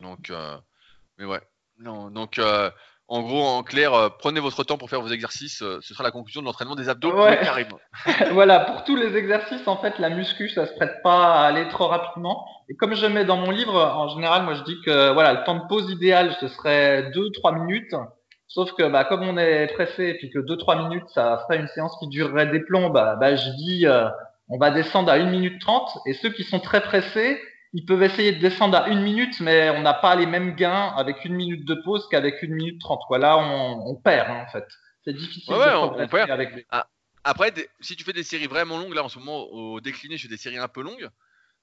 [0.00, 0.58] Donc, euh,
[1.18, 1.42] mais ouais.
[1.78, 2.70] Non, donc, euh,
[3.08, 5.58] en gros, en clair, euh, prenez votre temps pour faire vos exercices.
[5.58, 7.40] ce sera la conclusion de l'entraînement des abdos ouais.
[8.32, 11.68] voilà, pour tous les exercices, en fait, la muscu, ça se prête pas à aller
[11.68, 12.46] trop rapidement.
[12.68, 15.44] Et comme je mets dans mon livre, en général, moi, je dis que voilà, le
[15.44, 17.94] temps de pause idéal, ce serait 2-3 minutes.
[18.48, 21.68] Sauf que bah, comme on est pressé et puis que 2-3 minutes, ça ferait une
[21.68, 24.08] séance qui durerait des plombs, bah, bah je dis euh,
[24.48, 27.38] on va descendre à 1 minute 30 et ceux qui sont très pressés,
[27.72, 30.92] ils peuvent essayer de descendre à 1 minute, mais on n'a pas les mêmes gains
[30.96, 33.00] avec une minute de pause qu'avec 1 minute 30.
[33.08, 34.66] Voilà, on, on perd hein, en fait.
[35.04, 36.30] C'est difficile ouais, de on, perd.
[36.30, 36.86] avec ah,
[37.24, 40.22] après, si tu fais des séries vraiment longues, là en ce moment au décliné, je
[40.22, 41.08] fais des séries un peu longues.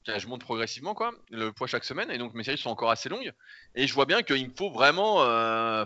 [0.07, 3.09] Je monte progressivement quoi, le poids chaque semaine, et donc mes séries sont encore assez
[3.09, 3.33] longues.
[3.73, 5.83] Et je vois bien qu'il me faut vraiment euh,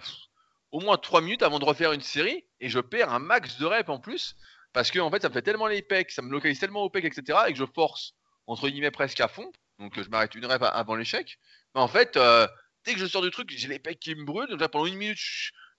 [0.72, 3.66] au moins 3 minutes avant de refaire une série et je perds un max de
[3.66, 4.36] reps en plus
[4.74, 6.90] parce que en fait ça me fait tellement les pecs, ça me localise tellement au
[6.90, 7.40] pec, etc.
[7.48, 8.16] et que je force
[8.46, 9.50] entre guillemets presque à fond.
[9.80, 11.40] Donc je m'arrête une rep avant l'échec.
[11.76, 12.48] Mais en fait, euh,
[12.86, 14.50] dès que je sors du truc, j'ai les pecs qui me brûlent.
[14.50, 15.20] Donc là, pendant une minute,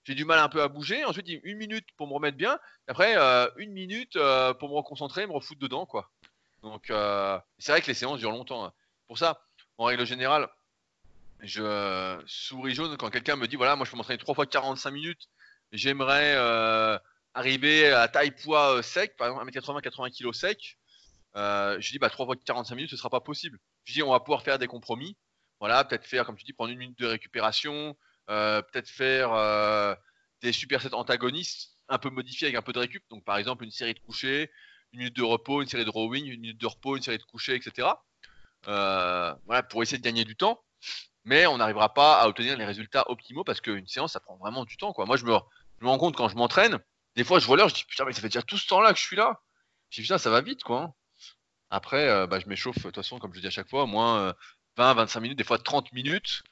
[0.03, 1.05] j'ai du mal un peu à bouger.
[1.05, 2.59] Ensuite, une minute pour me remettre bien.
[2.87, 6.11] Après, euh, une minute euh, pour me reconcentrer, me refoutre dedans, quoi.
[6.63, 6.91] Donc
[7.57, 8.65] c'est vrai que les séances durent longtemps.
[8.65, 8.73] Hein.
[9.07, 9.43] Pour ça,
[9.77, 10.47] en règle générale,
[11.43, 14.91] je souris jaune quand quelqu'un me dit voilà, moi je peux m'entraîner 3 fois 45
[14.91, 15.27] minutes,
[15.71, 16.97] j'aimerais euh,
[17.33, 20.77] arriver à taille poids euh, sec, par exemple 1m80, 80 kg sec.
[21.35, 23.57] Euh, je dis bah 3 fois 45 minutes, ce sera pas possible.
[24.03, 25.17] On va pouvoir faire des compromis.
[25.59, 27.95] Voilà, peut-être faire, comme tu dis, prendre une minute de récupération,
[28.27, 29.97] peut-être faire
[30.41, 33.03] des supersets antagonistes un peu modifiés avec un peu de récup.
[33.09, 34.49] Donc par exemple une série de couchers,
[34.93, 37.23] une minute de repos, une série de rowing, une minute de repos, une série de
[37.23, 37.89] couchers, etc.
[38.65, 40.63] voilà, pour essayer de gagner du temps.
[41.23, 44.65] Mais on n'arrivera pas à obtenir les résultats optimaux parce qu'une séance, ça prend vraiment
[44.65, 44.93] du temps.
[44.93, 45.05] Quoi.
[45.05, 45.37] Moi, je me,
[45.79, 46.79] je me rends compte quand je m'entraîne,
[47.15, 48.93] des fois, je vois l'heure, je dis putain, mais ça fait déjà tout ce temps-là
[48.93, 49.39] que je suis là.
[49.89, 50.95] Je dis putain, ça va vite, quoi.
[51.71, 54.35] Après, bah, je m'échauffe, de toute façon, comme je dis à chaque fois, au moins
[54.75, 56.43] 20, 25 minutes, des fois 30 minutes.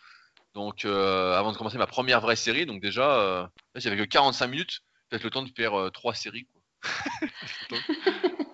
[0.55, 5.24] Donc, avant de commencer ma première vraie série, donc déjà, j'avais que 45 minutes, peut-être
[5.24, 6.45] le temps de faire trois séries.
[6.45, 6.61] Quoi.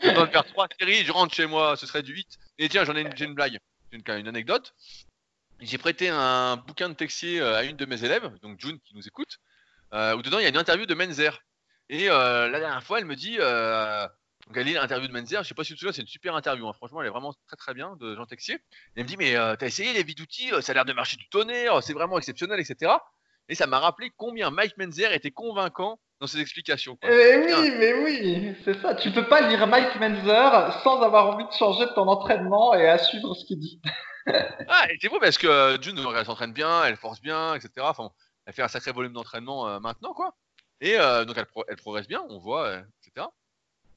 [0.04, 2.40] le temps de faire trois séries, je rentre chez moi, ce serait du 8.
[2.58, 3.60] Et tiens, j'en ai une, blague,
[3.92, 4.74] une, une anecdote.
[5.60, 9.08] J'ai prêté un bouquin de Texier à une de mes élèves, donc June qui nous
[9.08, 9.38] écoute,
[9.94, 11.44] où dedans il y a une interview de Menzer.
[11.90, 13.38] Et la dernière fois, elle me dit,
[14.48, 16.08] donc elle lit l'interview de Menzer, je sais pas si tu te souviens, c'est une
[16.08, 16.74] super interview, hein.
[16.74, 18.56] franchement elle est vraiment très très bien de Jean Texier.
[18.56, 18.60] Et
[18.98, 21.18] elle me dit mais euh, t'as essayé les vies d'outils, ça a l'air de marcher
[21.18, 22.94] du tonnerre, c'est vraiment exceptionnel, etc.
[23.50, 26.96] Et ça m'a rappelé combien Mike Menzer était convaincant dans ses explications.
[26.96, 27.10] Quoi.
[27.12, 28.96] Eh oui, mais oui, c'est ça.
[28.96, 32.88] Tu peux pas lire Mike Menzer sans avoir envie de changer de ton entraînement et
[32.88, 33.82] à suivre ce qu'il dit.
[34.28, 37.72] ah, et c'est beau parce que euh, June elle s'entraîne bien, elle force bien, etc.
[37.82, 38.12] Enfin,
[38.46, 40.36] elle fait un sacré volume d'entraînement euh, maintenant, quoi.
[40.82, 43.28] Et donc elle, elle, progresse bien, on voit, etc.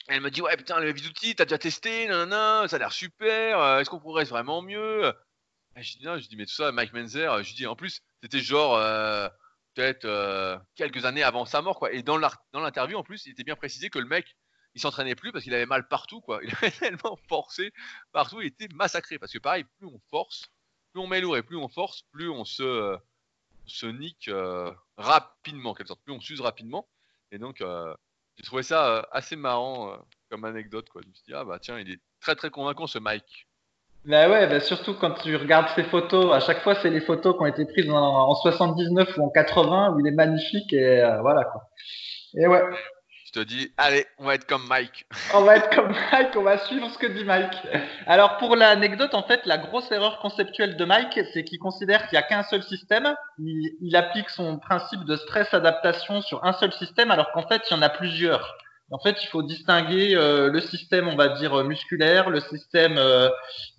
[0.09, 3.61] Elle me dit ouais putain le d'outils t'as déjà testé, nanana, ça a l'air super,
[3.61, 5.13] euh, est-ce qu'on progresse vraiment mieux?
[5.77, 8.01] Je dis non, je dis mais tout ça Mike Menzer, euh, je dis en plus
[8.23, 9.29] c'était genre euh,
[9.75, 11.93] peut-être quelques années avant sa mort quoi.
[11.93, 14.35] Et dans l'interview en plus il était bien précisé que le mec
[14.75, 16.41] il s'entraînait plus parce qu'il avait mal partout quoi.
[16.43, 17.71] Il avait tellement forcé
[18.13, 20.47] partout, il était massacré parce que pareil plus on force,
[20.93, 22.97] plus on met lourd et plus on force, plus on se
[23.67, 24.31] se nique
[24.97, 26.89] rapidement quelque sorte, plus on s'use rapidement.
[27.31, 27.63] Et donc
[28.39, 29.97] j'ai trouvé ça euh, assez marrant euh,
[30.31, 30.89] comme anecdote.
[30.91, 31.03] Quoi.
[31.03, 33.49] Je me suis dit, ah bah tiens, il est très très convaincant ce Mike.
[34.05, 37.37] Bah ouais, bah surtout quand tu regardes ses photos, à chaque fois c'est les photos
[37.37, 41.21] qui ont été prises en, 79 ou en 80 où il est magnifique et euh,
[41.21, 41.69] voilà quoi.
[42.35, 42.63] Et ouais.
[43.29, 45.05] Je te dis, allez, on va être comme Mike.
[45.35, 47.59] on va être comme Mike, on va suivre ce que dit Mike.
[48.07, 52.19] Alors pour l'anecdote, en fait, la grosse erreur conceptuelle de Mike, c'est qu'il considère qu'il
[52.19, 53.15] n'y a qu'un seul système.
[53.39, 57.61] Il, il, applique son principe de stress adaptation sur un seul système, alors qu'en fait,
[57.69, 58.57] il y en a plusieurs.
[58.91, 63.29] En fait, il faut distinguer euh, le système, on va dire musculaire, le système euh,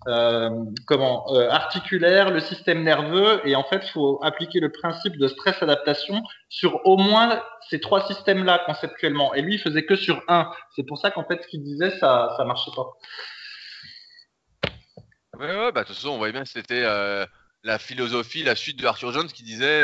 [0.06, 0.50] euh,
[0.86, 5.60] comment articulaire, le système nerveux, et en fait, il faut appliquer le principe de stress
[5.62, 9.34] adaptation sur au moins ces trois systèmes-là conceptuellement.
[9.34, 10.48] Et lui, il faisait que sur un.
[10.76, 12.86] C'est pour ça qu'en fait, ce qu'il disait, ça, ça marchait pas.
[15.38, 16.84] Ouais, bah de toute façon, on voyait bien que c'était
[17.64, 19.82] la philosophie, la suite de Arthur Jones qui disait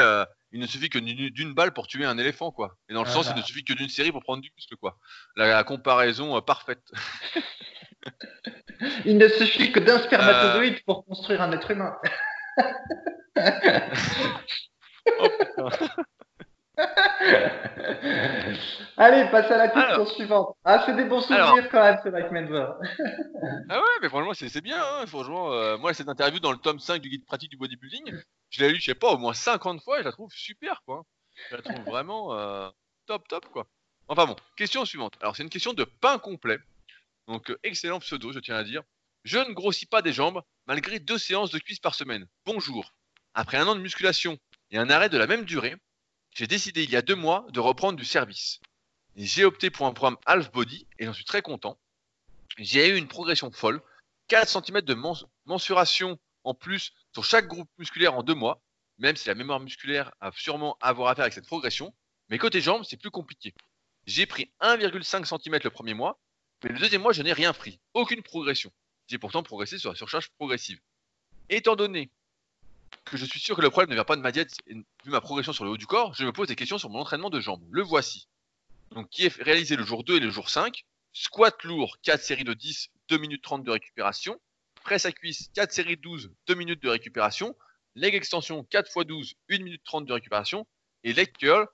[0.57, 2.79] il ne suffit que d'une balle pour tuer un éléphant, quoi.
[2.89, 4.97] Et dans le sens, il ne suffit que d'une série pour prendre du muscle, quoi.
[5.37, 6.91] La, comparaison euh, parfaite.
[9.05, 11.95] il ne suffit que d'un spermatozoïde pour construire un être humain.
[15.21, 15.29] oh.
[18.97, 20.57] Allez, passe à la question suivante.
[20.65, 22.69] Ah, c'est des bons souvenirs quand même, c'est Mike Menver.
[23.69, 24.79] ah ouais, mais franchement, c'est bien.
[24.79, 28.15] Hein, franchement, euh, moi, cette interview dans le tome 5 du guide pratique du bodybuilding,
[28.51, 30.83] je l'ai lu, je sais pas, au moins 50 fois et je la trouve super,
[30.85, 31.05] quoi.
[31.51, 32.69] Je la trouve vraiment euh,
[33.07, 33.67] top, top, quoi.
[34.09, 35.15] Enfin bon, question suivante.
[35.21, 36.59] Alors, c'est une question de pain complet.
[37.27, 38.83] Donc, euh, excellent pseudo, je tiens à dire.
[39.25, 42.29] Je ne grossis pas des jambes malgré deux séances de cuisses par semaine.
[42.45, 42.95] Bonjour.
[43.35, 44.39] Après un an de musculation
[44.71, 45.75] et un arrêt de la même durée,
[46.33, 48.61] j'ai décidé il y a deux mois de reprendre du service.
[49.17, 51.79] J'ai opté pour un programme half body et j'en suis très content.
[52.59, 53.83] J'ai eu une progression folle,
[54.29, 54.97] 4 cm de
[55.47, 58.63] mensuration en plus sur chaque groupe musculaire en deux mois,
[58.99, 61.93] même si la mémoire musculaire a sûrement à voir à faire avec cette progression.
[62.29, 63.53] Mais côté jambes, c'est plus compliqué.
[64.07, 66.19] J'ai pris 1,5 cm le premier mois,
[66.63, 67.81] mais le deuxième mois, je n'ai rien pris.
[67.95, 68.73] Aucune progression.
[69.09, 70.81] J'ai pourtant progressé sur la surcharge progressive.
[71.49, 72.11] Étant donné
[73.05, 75.21] que je suis sûr que le problème ne vient pas de ma diète, vu ma
[75.21, 77.41] progression sur le haut du corps, je me pose des questions sur mon entraînement de
[77.41, 77.63] jambes.
[77.71, 78.29] Le voici.
[78.93, 80.85] Donc, qui est réalisé le jour 2 et le jour 5.
[81.13, 84.41] Squat lourd, 4 séries de 10, 2 minutes 30 de récupération.
[84.87, 87.57] Presse à cuisse, 4 séries de 12, 2 minutes de récupération.
[87.97, 90.65] Leg extension, 4 x 12, 1 minute 30 de récupération.
[91.03, 91.67] Et leg curl,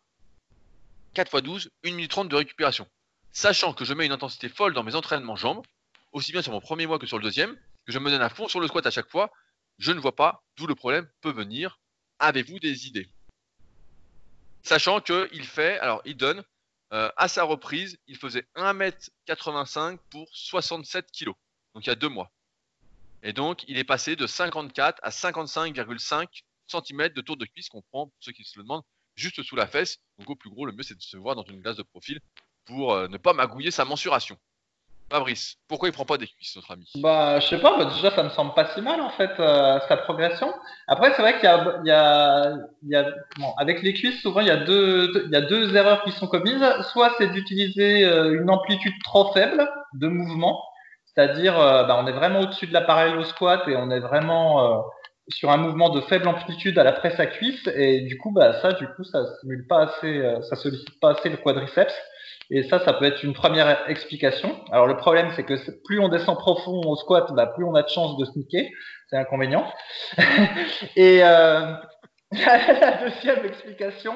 [1.12, 2.88] 4 x 12, 1 minute 30 de récupération.
[3.30, 5.62] Sachant que je mets une intensité folle dans mes entraînements jambes,
[6.12, 7.54] aussi bien sur mon premier mois que sur le deuxième,
[7.84, 9.30] que je me donne à fond sur le squat à chaque fois,
[9.76, 11.80] je ne vois pas d'où le problème peut venir.
[12.18, 13.10] Avez-vous des idées?
[14.62, 16.42] Sachant qu'il fait, alors il donne,
[16.94, 21.32] euh, à sa reprise, il faisait 1m85 pour 67 kg.
[21.74, 22.32] Donc il y a deux mois.
[23.22, 26.26] Et donc il est passé de 54 à 55,5
[26.66, 28.82] cm de tour de cuisse qu'on prend, pour ceux qui se le demandent,
[29.14, 29.98] juste sous la fesse.
[30.18, 32.20] Donc au plus gros, le mieux c'est de se voir dans une glace de profil
[32.64, 34.36] pour euh, ne pas magouiller sa mensuration.
[35.12, 36.90] Fabrice, pourquoi il prend pas des cuisses, notre ami?
[36.96, 39.78] Bah, je sais pas, bah, déjà ça me semble pas si mal en fait, euh,
[39.86, 40.50] sa progression.
[40.88, 43.04] Après, c'est vrai qu'il y a, il y a,
[43.38, 46.12] bon, avec les cuisses, souvent il y a deux, il y a deux erreurs qui
[46.12, 46.64] sont commises.
[46.92, 50.64] Soit c'est d'utiliser euh, une amplitude trop faible de mouvement,
[51.14, 54.78] c'est-à-dire euh, bah, on est vraiment au-dessus de l'appareil au squat et on est vraiment
[54.78, 54.82] euh,
[55.28, 58.60] sur un mouvement de faible amplitude à la presse à cuisse et du coup bah
[58.60, 61.94] ça du coup ça stimule pas assez, euh, ça sollicite pas assez le quadriceps
[62.50, 64.58] et ça ça peut être une première explication.
[64.72, 65.54] Alors le problème c'est que
[65.84, 68.64] plus on descend profond au squat, bah, plus on a de chances de sneaker,
[69.08, 69.70] c'est inconvénient.
[70.96, 71.18] et
[72.32, 74.14] la deuxième explication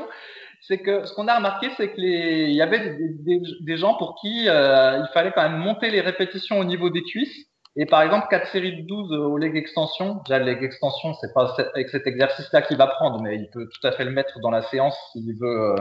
[0.67, 3.95] c'est que ce qu'on a remarqué, c'est que les, y avait des, des, des gens
[3.95, 7.47] pour qui euh, il fallait quand même monter les répétitions au niveau des cuisses.
[7.79, 10.23] Et par exemple, 4 séries de 12 au leg extension.
[10.27, 13.69] Déjà, le leg extension, c'est pas avec cet exercice-là qu'il va prendre, mais il peut
[13.69, 15.77] tout à fait le mettre dans la séance s'il veut euh,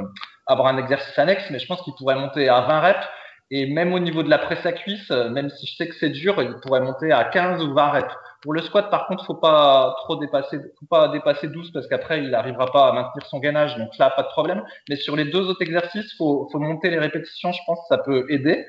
[0.45, 1.45] avoir un exercice annexe.
[1.51, 3.07] Mais je pense qu'il pourrait monter à 20 reps.
[3.51, 5.95] Et même au niveau de la presse à cuisse, euh, même si je sais que
[5.95, 8.15] c'est dur, il pourrait monter à 15 ou 20 reps.
[8.45, 12.19] Pour le squat, par contre, faut pas trop dépasser, faut pas dépasser 12 parce qu'après,
[12.19, 13.75] il n'arrivera pas à maintenir son gainage.
[13.75, 14.63] Donc là, pas de problème.
[14.87, 17.51] Mais sur les deux autres exercices, faut, faut monter les répétitions.
[17.51, 18.67] Je pense que ça peut aider.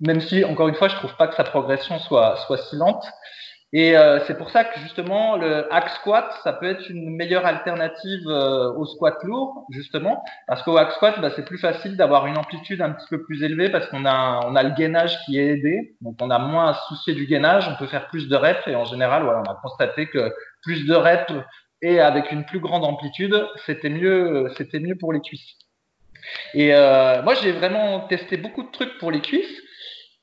[0.00, 3.02] Même si, encore une fois, je trouve pas que sa progression soit, soit si lente.
[3.74, 7.44] Et euh, c'est pour ça que justement le hack squat, ça peut être une meilleure
[7.44, 12.26] alternative euh, au squat lourd, justement, parce qu'au hack squat, bah, c'est plus facile d'avoir
[12.26, 15.38] une amplitude un petit peu plus élevée parce qu'on a on a le gainage qui
[15.38, 18.28] est aidé, donc on a moins à se soucier du gainage, on peut faire plus
[18.28, 21.32] de reps et en général, voilà, on a constaté que plus de reps
[21.82, 25.56] et avec une plus grande amplitude, c'était mieux, c'était mieux pour les cuisses.
[26.54, 29.62] Et euh, moi, j'ai vraiment testé beaucoup de trucs pour les cuisses.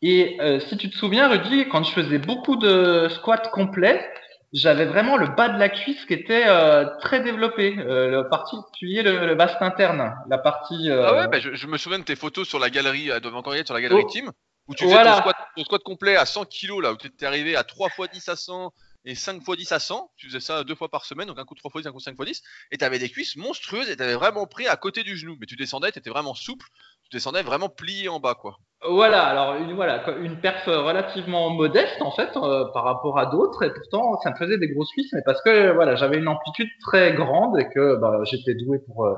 [0.02, 4.08] Et euh, si tu te souviens, Rudy, quand je faisais beaucoup de squats complets,
[4.54, 9.04] j'avais vraiment le bas de la cuisse qui était euh, très développé, euh, le particulier
[9.04, 10.90] le, le vaste interne, la partie.
[10.90, 13.22] Euh, Ah ouais, bah, je, je me souviens de tes photos sur la galerie, elles
[13.22, 14.10] doivent encore y être sur la galerie Oh.
[14.10, 14.32] Team,
[14.68, 15.14] où tu faisais Voilà.
[15.16, 17.90] ton, squat, ton squat complet à 100 kg, là, où tu étais arrivé à 3
[18.00, 18.74] x 10 à 100
[19.08, 20.12] et 5 x 10 à 100.
[20.18, 22.00] Tu faisais ça deux fois par semaine, donc un coup 3 x 10, un coup
[22.00, 22.44] 5 x 10.
[22.72, 25.36] Et tu avais des cuisses monstrueuses et tu avais vraiment pris à côté du genou.
[25.40, 26.66] Mais tu descendais, tu étais vraiment souple,
[27.10, 28.58] tu descendais vraiment plié en bas, quoi.
[28.88, 33.64] Voilà, alors une, voilà, une perf relativement modeste en fait euh, par rapport à d'autres
[33.64, 36.70] et pourtant ça me faisait des grosses cuisses mais parce que voilà j'avais une amplitude
[36.82, 39.16] très grande et que bah, j'étais doué pour, euh,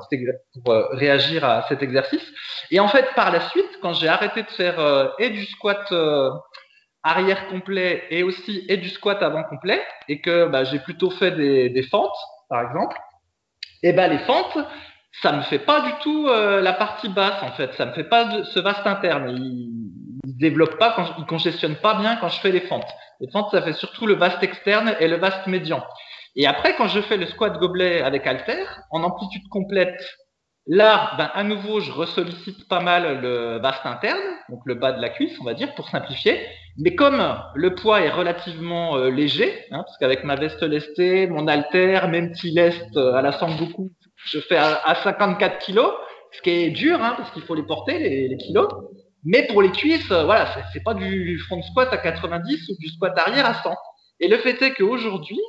[0.70, 2.24] euh, réagir à cet exercice
[2.72, 5.94] et en fait par la suite quand j'ai arrêté de faire et du squat
[7.04, 11.32] arrière complet et aussi et du squat avant complet et que bah, j'ai plutôt fait
[11.32, 12.18] des, des fentes
[12.48, 12.96] par exemple
[13.84, 14.58] et ben les fentes
[15.22, 17.74] ça me fait pas du tout euh, la partie basse en fait.
[17.74, 19.30] Ça me fait pas de, ce vaste interne.
[19.36, 19.78] Il,
[20.28, 22.90] il développe pas, quand il congestionne pas bien quand je fais les fentes.
[23.20, 25.84] Les fentes, ça fait surtout le vaste externe et le vaste médian.
[26.36, 30.00] Et après, quand je fais le squat gobelet avec halter, en amplitude complète,
[30.68, 35.02] là, ben, à nouveau, je ressollicite pas mal le vaste interne, donc le bas de
[35.02, 36.40] la cuisse, on va dire, pour simplifier.
[36.78, 37.24] Mais comme
[37.56, 42.30] le poids est relativement euh, léger, hein, parce qu'avec ma veste lestée, mon halter, mes
[42.30, 43.92] petits lestes euh, à la Sangoku,
[44.26, 45.92] je fais à, à 54 kilos,
[46.32, 48.68] ce qui est dur, hein, parce qu'il faut les porter, les, kilos.
[49.24, 52.88] Mais pour les cuisses, euh, voilà, c'est- pas du front squat à 90 ou du
[52.90, 53.76] squat arrière à 100.
[54.20, 55.40] Et le fait est qu'aujourd'hui,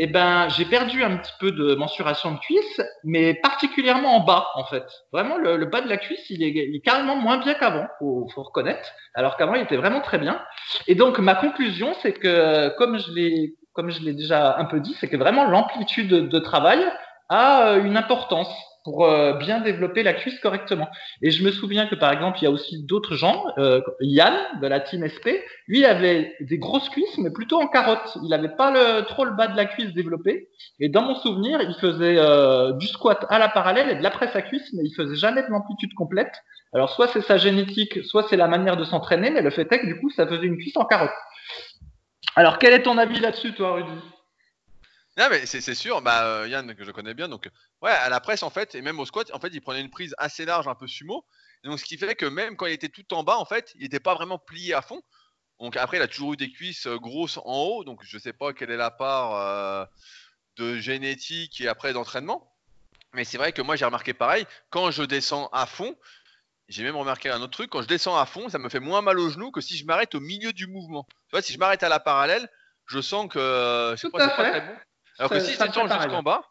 [0.00, 4.46] eh ben, j'ai perdu un petit peu de mensuration de cuisse, mais particulièrement en bas,
[4.54, 4.84] en fait.
[5.12, 8.88] Vraiment, le, bas de la cuisse, il est, carrément moins bien qu'avant, faut, faut reconnaître.
[9.14, 10.40] Alors qu'avant, il était vraiment très bien.
[10.86, 14.78] Et donc, ma conclusion, c'est que, comme je l'ai, comme je l'ai déjà un peu
[14.78, 16.84] dit, c'est que vraiment l'amplitude de, de travail
[17.28, 18.48] a euh, une importance
[18.88, 20.88] pour euh, bien développer la cuisse correctement.
[21.20, 24.34] Et je me souviens que par exemple, il y a aussi d'autres gens, euh, Yann
[24.62, 28.16] de la team SP, lui il avait des grosses cuisses, mais plutôt en carotte.
[28.22, 30.48] Il n'avait pas le, trop le bas de la cuisse développé.
[30.80, 34.10] Et dans mon souvenir, il faisait euh, du squat à la parallèle et de la
[34.10, 36.32] presse à cuisse, mais il faisait jamais de l'amplitude complète.
[36.72, 39.80] Alors soit c'est sa génétique, soit c'est la manière de s'entraîner, mais le fait est
[39.80, 41.10] que du coup, ça faisait une cuisse en carotte.
[42.36, 44.17] Alors quel est ton avis là-dessus, toi, Rudy?
[45.18, 47.48] Non, mais c'est sûr, bah, euh, Yann, que je connais bien, donc,
[47.82, 49.90] ouais, à la presse, en fait, et même au squat, en fait, il prenait une
[49.90, 51.24] prise assez large, un peu sumo.
[51.64, 53.82] Donc, ce qui fait que même quand il était tout en bas, en fait, il
[53.82, 55.02] n'était pas vraiment plié à fond.
[55.58, 58.32] Donc, après, il a toujours eu des cuisses euh, grosses en haut, donc je sais
[58.32, 59.84] pas quelle est la part euh,
[60.56, 62.54] de génétique et après d'entraînement.
[63.12, 65.96] Mais c'est vrai que moi, j'ai remarqué pareil, quand je descends à fond,
[66.68, 69.00] j'ai même remarqué un autre truc, quand je descends à fond, ça me fait moins
[69.02, 71.08] mal au genou que si je m'arrête au milieu du mouvement.
[71.28, 72.48] Tu vois, si je m'arrête à la parallèle,
[72.86, 74.50] je sens que euh, je sais Tout pas, à c'est pas fait.
[74.50, 74.78] très bon.
[75.18, 76.42] Alors que si je descends jusqu'en bas,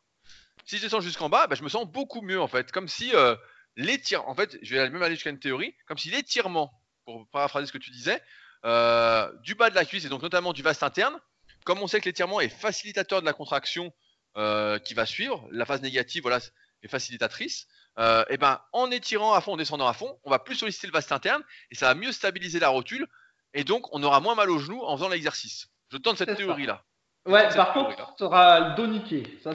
[0.65, 2.72] si je descends jusqu'en bas, bah, je me sens beaucoup mieux en fait.
[2.72, 3.36] Comme si euh,
[3.76, 6.72] l'étirement, en fait, je vais même aller jusqu'à une théorie, comme si l'étirement,
[7.05, 8.22] pour paraphraser ce que tu disais,
[8.65, 11.18] euh, du bas de la cuisse et donc notamment du vaste interne,
[11.63, 13.93] comme on sait que l'étirement est facilitateur de la contraction
[14.38, 16.39] euh, qui va suivre, la phase négative, voilà,
[16.84, 17.68] est facilitatrice.
[17.99, 20.88] Euh, et ben, en étirant à fond, en descendant à fond, on va plus solliciter
[20.88, 23.07] le vaste interne et ça va mieux stabiliser la rotule
[23.53, 25.68] et donc on aura moins mal au genou en faisant l'exercice.
[25.91, 26.38] Je tente cette C'est ça.
[26.38, 26.84] théorie là.
[27.28, 29.38] Ouais, par contre, tu auras le dos niqué.
[29.43, 29.51] Ça,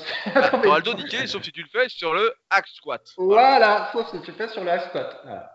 [0.66, 3.02] auras le dos niqué, sauf si tu le fais sur le hack squat.
[3.16, 5.20] Voilà, sauf si tu fais sur le hack squat.
[5.24, 5.54] Voilà.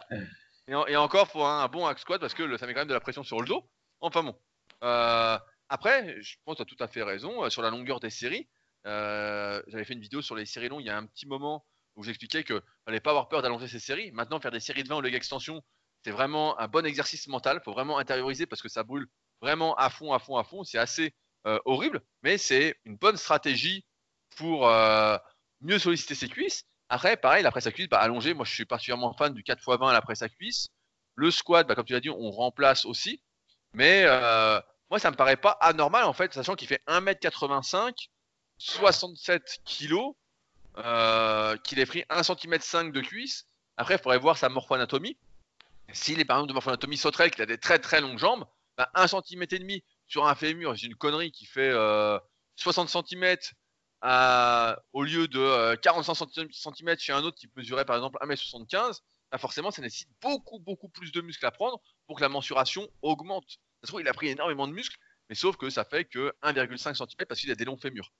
[0.67, 2.73] Et, en- et encore, faut un, un bon hack squat parce que le- ça met
[2.73, 3.63] quand même de la pression sur le dos.
[4.01, 4.35] Enfin bon.
[4.83, 5.37] Euh,
[5.69, 8.09] après, je pense que tu as tout à fait raison euh, sur la longueur des
[8.09, 8.47] séries.
[8.85, 11.65] Euh, J'avais fait une vidéo sur les séries longues il y a un petit moment
[11.95, 14.11] où j'expliquais qu'il fallait pas avoir peur d'allonger ces séries.
[14.11, 15.61] Maintenant, faire des séries de 20 ou leg extension,
[16.03, 17.57] c'est vraiment un bon exercice mental.
[17.61, 19.07] Il faut vraiment intérioriser parce que ça brûle
[19.41, 20.63] vraiment à fond, à fond, à fond.
[20.63, 21.13] C'est assez
[21.47, 23.85] euh, horrible, mais c'est une bonne stratégie
[24.35, 25.17] pour euh,
[25.61, 26.65] mieux solliciter ses cuisses.
[26.89, 29.89] Après, pareil, la presse à cuisse, bah, allonger, moi je suis particulièrement fan du 4x20
[29.89, 30.67] à la presse à cuisse.
[31.15, 33.21] Le squat, bah, comme tu l'as dit, on remplace aussi.
[33.71, 38.09] Mais euh, moi, ça me paraît pas anormal en fait, sachant qu'il fait 1m85,
[38.57, 39.95] 67 kg,
[41.63, 43.47] qu'il ait pris 1 cm 5 de cuisse.
[43.77, 45.17] Après, il faudrait voir sa morphoanatomie.
[45.93, 48.45] S'il est par exemple de morphoanatomie sauterelle, qu'il a des très très longues jambes,
[48.75, 49.45] bah, 1 cm
[50.07, 52.19] sur un fémur, c'est une connerie qui fait euh,
[52.55, 53.37] 60 cm
[54.01, 56.15] à, au lieu de euh, 45
[56.51, 58.99] cm chez un autre qui mesurait par exemple 1m75,
[59.31, 62.87] bah forcément ça nécessite beaucoup beaucoup plus de muscles à prendre pour que la mensuration
[63.01, 63.49] augmente.
[63.81, 64.97] Ça se trouve, il a pris énormément de muscles,
[65.29, 68.11] mais sauf que ça fait que 1,5 cm parce qu'il a des longs fémurs.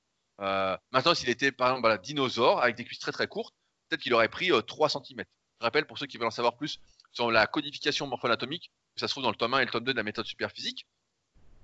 [0.41, 3.55] Euh, maintenant, s'il était par exemple voilà, dinosaure avec des cuisses très très courtes,
[3.89, 5.23] peut-être qu'il aurait pris euh, 3 cm.
[5.59, 6.79] Je rappelle pour ceux qui veulent en savoir plus
[7.11, 9.83] sur la codification morpho-anatomique, que ça se trouve dans le tome 1 et le tome
[9.83, 10.85] 2 de la méthode super physique.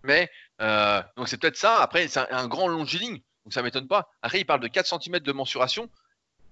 [0.03, 0.29] Mais
[0.61, 1.81] euh, donc c'est peut-être ça.
[1.81, 4.09] Après, c'est un, un, grand longiligne, donc ça m'étonne pas.
[4.21, 5.89] Après, il parle de 4 cm de mensuration.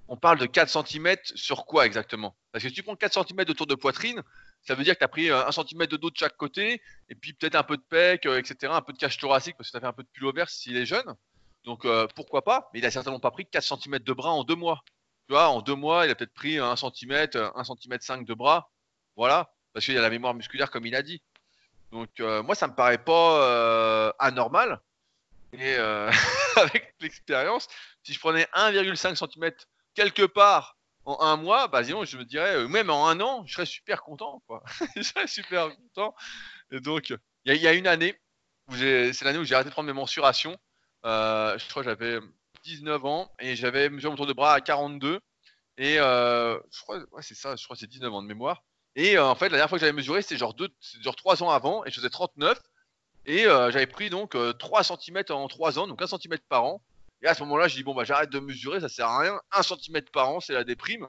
[0.07, 2.35] On parle de 4 cm sur quoi exactement?
[2.51, 4.21] Parce que si tu prends 4 cm de tour de poitrine,
[4.61, 7.15] ça veut dire que tu as pris 1 cm de dos de chaque côté, et
[7.15, 9.71] puis peut-être un peu de pec, euh, etc., un peu de cage thoracique, parce que
[9.71, 11.15] tu as fait un peu de pullover s'il est jeune.
[11.63, 12.69] Donc euh, pourquoi pas?
[12.73, 14.83] Mais il a certainement pas pris 4 cm de bras en deux mois.
[15.27, 18.33] Tu vois, en deux mois, il a peut-être pris 1 cm, 1 cm 5 de
[18.33, 18.69] bras.
[19.15, 21.21] Voilà, parce qu'il a la mémoire musculaire comme il a dit.
[21.91, 24.79] Donc euh, moi, ça me paraît pas euh, anormal.
[25.53, 26.09] Et euh,
[26.55, 27.67] avec l'expérience,
[28.03, 29.51] si je prenais 1,5 cm
[29.93, 33.65] quelque part en un mois, bah je me dirais, même en un an, je serais
[33.65, 34.41] super content.
[34.95, 36.15] Je serais super content.
[36.71, 37.11] Et donc,
[37.45, 38.15] il y, a une année,
[38.69, 40.55] c'est l'année où j'ai arrêté de prendre mes mensurations.
[41.03, 42.19] Je crois que j'avais
[42.63, 45.19] 19 ans et j'avais mesuré mon tour de bras à 42.
[45.77, 48.63] Et je crois, ouais, c'est ça, je crois que c'est 19 ans de mémoire.
[48.95, 50.69] Et euh, en fait, la dernière fois que j'avais mesuré, c'était genre, deux,
[51.01, 52.59] genre 3 ans avant, et je faisais 39.
[53.25, 56.81] Et euh, j'avais pris donc 3 cm en 3 ans, donc 1 cm par an.
[57.23, 59.39] Et à ce moment-là, je dis, bon, bah j'arrête de mesurer, ça sert à rien.
[59.51, 61.07] 1 cm par an, c'est la déprime.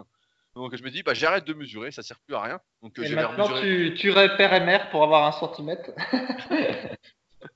[0.55, 2.61] Donc je me dis, bah j'arrête de mesurer, ça sert plus à rien.
[2.83, 5.79] Donc et maintenant, tu, tu repères MR pour avoir 1 cm.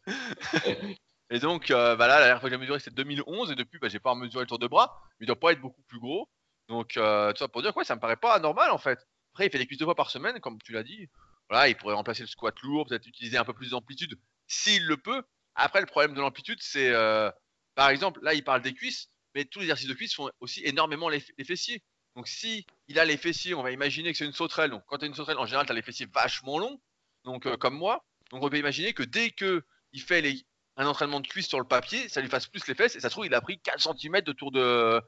[1.30, 3.78] et donc, euh, bah là, la dernière fois que j'ai mesuré, c'était 2011, et depuis,
[3.78, 5.98] bah, j'ai pas mesuré le tour de bras, mais il doit pas être beaucoup plus
[5.98, 6.28] gros.
[6.68, 8.98] Donc, euh, tout ça pour dire quoi, ça me paraît pas anormal en fait.
[9.36, 11.10] Après, il fait des cuisses deux fois par semaine, comme tu l'as dit.
[11.50, 14.96] Voilà, il pourrait remplacer le squat lourd, peut-être utiliser un peu plus d'amplitude, s'il le
[14.96, 15.22] peut.
[15.54, 17.30] Après, le problème de l'amplitude, c'est, euh,
[17.74, 20.62] par exemple, là, il parle des cuisses, mais tous les exercices de cuisses font aussi
[20.64, 21.82] énormément les, fessiers.
[22.14, 24.70] Donc, si il a les fessiers, on va imaginer que c'est une sauterelle.
[24.70, 26.80] Donc, quand tu as une sauterelle, en général, tu as les fessiers vachement longs,
[27.24, 28.06] donc euh, comme moi.
[28.30, 29.62] Donc, on peut imaginer que dès que
[29.92, 30.46] il fait
[30.78, 32.96] un entraînement de cuisse sur le papier, ça lui fasse plus les fesses.
[32.96, 35.02] Et ça se trouve, il a pris 4 cm de tour de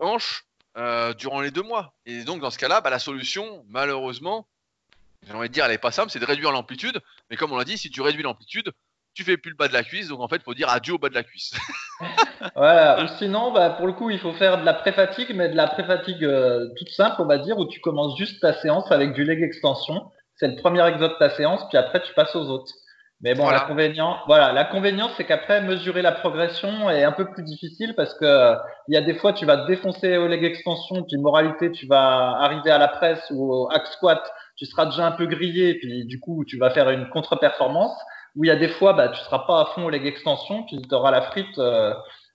[0.00, 0.46] hanche
[0.76, 1.94] euh, durant les deux mois.
[2.06, 4.46] Et donc, dans ce cas-là, bah, la solution, malheureusement,
[5.26, 6.98] j'ai envie de dire, elle est pas simple, c'est de réduire l'amplitude.
[7.30, 8.72] Mais comme on l'a dit, si tu réduis l'amplitude,
[9.14, 10.08] tu fais plus le bas de la cuisse.
[10.08, 11.52] Donc, en fait, il faut dire adieu au bas de la cuisse.
[12.56, 13.04] voilà.
[13.04, 15.68] Ou sinon, bah, pour le coup, il faut faire de la pré-fatigue, mais de la
[15.68, 19.24] pré-fatigue euh, toute simple, on va dire, où tu commences juste ta séance avec du
[19.24, 20.10] leg extension.
[20.36, 22.72] C'est le premier exode de ta séance, puis après, tu passes aux autres.
[23.22, 23.58] Mais bon, voilà.
[23.58, 28.56] l'inconvénient, voilà, l'inconvénient, c'est qu'après mesurer la progression est un peu plus difficile parce que
[28.88, 31.86] il y a des fois tu vas te défoncer au leg extension, puis moralité, tu
[31.86, 34.20] vas arriver à la presse ou au hack squat,
[34.56, 37.96] tu seras déjà un peu grillé, puis du coup tu vas faire une contre-performance.
[38.34, 40.62] Ou il y a des fois, bah, tu seras pas à fond au leg extension,
[40.64, 41.92] puis tu auras la frite euh,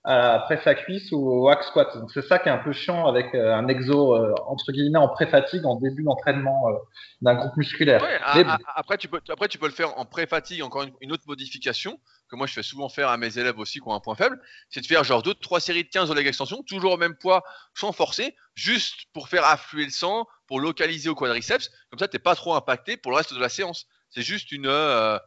[0.08, 1.98] à la presse à cuisse ou au hack squat.
[1.98, 5.00] Donc c'est ça qui est un peu chiant avec euh, un exo euh, entre guillemets
[5.00, 6.74] en pré-fatigue en début d'entraînement euh,
[7.22, 8.02] d'un groupe musculaire.
[8.02, 10.94] Ouais, à, à, après tu peux après tu peux le faire en pré-fatigue encore une,
[11.02, 12.00] une, autre modification
[12.30, 14.40] que moi je fais souvent faire à mes élèves aussi qui ont un point faible,
[14.70, 17.16] c'est de faire genre deux trois séries de 15 au leg extension, toujours au même
[17.16, 17.44] poids
[17.74, 22.20] sans forcer, juste pour faire affluer le sang, pour localiser au quadriceps, comme ça t'es
[22.20, 23.88] pas trop impacté pour le reste de la séance.
[24.10, 25.20] C'est juste une euh,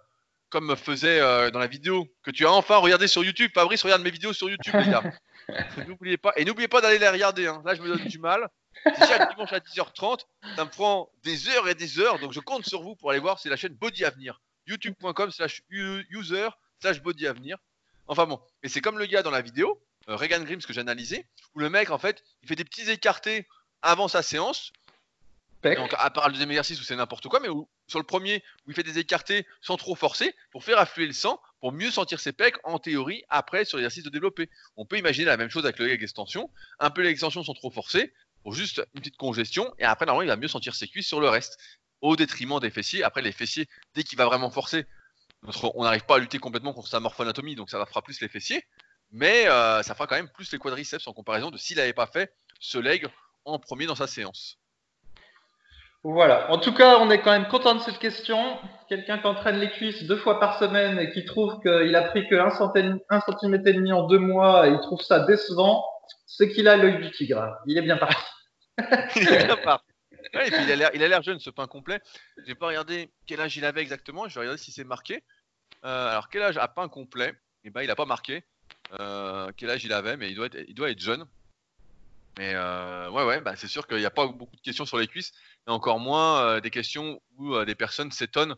[0.50, 3.50] comme faisait euh, dans la vidéo que tu as enfin regardé sur YouTube.
[3.54, 5.02] Fabrice, regarde mes vidéos sur YouTube, les gars.
[5.88, 6.32] n'oubliez pas.
[6.36, 7.46] Et n'oubliez pas d'aller les regarder.
[7.46, 7.62] Hein.
[7.64, 8.48] Là, je me donne du mal.
[8.84, 10.20] C'est chaque dimanche à 10h30.
[10.56, 12.18] Ça me prend des heures et des heures.
[12.18, 13.38] Donc, je compte sur vous pour aller voir.
[13.38, 14.40] C'est la chaîne Body Avenir.
[14.66, 16.48] YouTube.com slash user
[16.80, 17.58] slash Body Avenir.
[18.06, 18.40] Enfin bon.
[18.62, 21.60] Et c'est comme le gars dans la vidéo, euh, Regan Grimm, que j'ai analysé, où
[21.60, 23.46] le mec, en fait, il fait des petits écartés
[23.82, 24.72] avant sa séance.
[25.62, 27.48] Donc, à part le deuxième exercice où c'est n'importe quoi, mais
[27.86, 31.12] sur le premier, où il fait des écartés sans trop forcer, pour faire affluer le
[31.12, 34.48] sang, pour mieux sentir ses pecs, en théorie, après, sur l'exercice de développer.
[34.76, 36.50] On peut imaginer la même chose avec le leg extension.
[36.78, 40.32] Un peu les extensions sans trop forcer, pour juste une petite congestion, et après, normalement,
[40.32, 41.58] il va mieux sentir ses cuisses sur le reste,
[42.00, 43.02] au détriment des fessiers.
[43.02, 44.86] Après, les fessiers, dès qu'il va vraiment forcer,
[45.74, 48.64] on n'arrive pas à lutter complètement contre sa morphoanatomie, donc ça fera plus les fessiers,
[49.10, 52.06] mais euh, ça fera quand même plus les quadriceps en comparaison de s'il n'avait pas
[52.06, 53.06] fait ce leg
[53.44, 54.59] en premier dans sa séance.
[56.02, 56.50] Voilà.
[56.50, 58.58] En tout cas, on est quand même content de cette question.
[58.88, 62.26] Quelqu'un qui entraîne les cuisses deux fois par semaine et qui trouve qu'il a pris
[62.26, 65.84] que 1 cm et demi en deux mois et il trouve ça décevant,
[66.26, 67.58] c'est qu'il a l'œil du tigre.
[67.66, 68.24] Il est bien parti.
[69.16, 69.84] il est bien parti.
[70.32, 72.00] il a l'air jeune ce pain complet.
[72.46, 74.26] J'ai pas regardé quel âge il avait exactement.
[74.26, 75.22] Je vais regarder si c'est marqué.
[75.84, 77.34] Euh, alors quel âge a pain complet?
[77.64, 78.42] Eh ben il a pas marqué
[78.98, 81.26] euh, quel âge il avait, mais il doit être jeune.
[82.40, 84.96] Mais euh, ouais, ouais, bah, c'est sûr qu'il n'y a pas beaucoup de questions sur
[84.96, 85.32] les cuisses,
[85.68, 88.56] et encore moins des questions où des personnes s'étonnent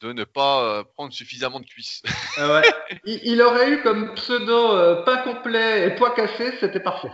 [0.00, 2.02] de ne pas prendre suffisamment de cuisses.
[2.38, 2.60] Ah
[3.04, 7.12] il, aurait eu comme pseudo pain complet et poids cassé, c'était parfait.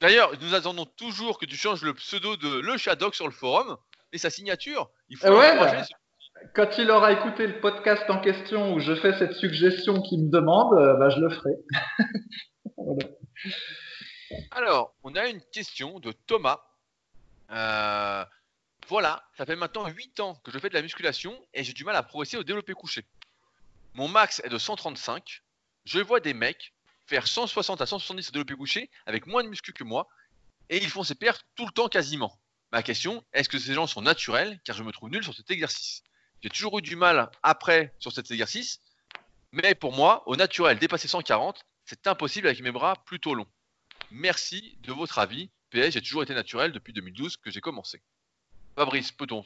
[0.00, 3.76] D'ailleurs, nous attendons toujours que tu changes le pseudo de Le Shadok sur le forum
[4.12, 4.88] et sa signature.
[5.10, 5.84] Il faut bah,
[6.54, 10.30] Quand il aura écouté le podcast en question où je fais cette suggestion qu'il me
[10.30, 11.52] demande, euh, bah, je le ferai.
[14.50, 16.60] Alors, on a une question de Thomas.
[17.50, 18.24] Euh,
[18.88, 21.84] voilà, ça fait maintenant 8 ans que je fais de la musculation et j'ai du
[21.84, 23.04] mal à progresser au développé couché.
[23.94, 25.42] Mon max est de 135.
[25.84, 26.74] Je vois des mecs
[27.06, 30.08] faire 160 à 170 de développé couché avec moins de muscu que moi
[30.68, 32.38] et ils font ces pertes tout le temps quasiment.
[32.72, 34.60] Ma question, est-ce que ces gens sont naturels?
[34.64, 36.02] Car je me trouve nul sur cet exercice
[36.42, 38.80] J'ai toujours eu du mal après sur cet exercice,
[39.52, 43.46] mais pour moi, au naturel, dépasser 140, c'est impossible avec mes bras plutôt longs.
[44.10, 45.50] Merci de votre avis.
[45.70, 48.02] PS, j'ai toujours été naturel depuis 2012 que j'ai commencé.
[48.76, 49.44] Fabrice, peut-on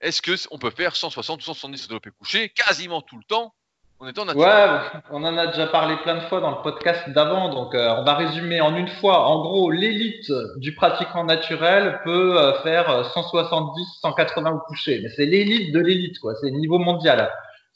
[0.00, 3.54] Est-ce que on peut faire 160 ou 170 de développé couché quasiment tout le temps
[4.34, 4.66] Ouais,
[5.12, 8.02] on en a déjà parlé plein de fois dans le podcast d'avant, donc euh, on
[8.02, 9.28] va résumer en une fois.
[9.28, 15.24] En gros, l'élite du pratiquant naturel peut euh, faire 170, 180 au coucher, mais c'est
[15.24, 16.34] l'élite de l'élite, quoi.
[16.40, 17.30] C'est niveau mondial.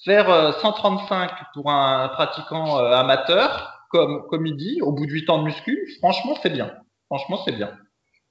[0.05, 5.31] Faire 135 euh, pour un pratiquant amateur, comme comme il dit, au bout de 8
[5.31, 6.73] ans de muscu, franchement, c'est bien.
[7.07, 7.71] Franchement, c'est bien.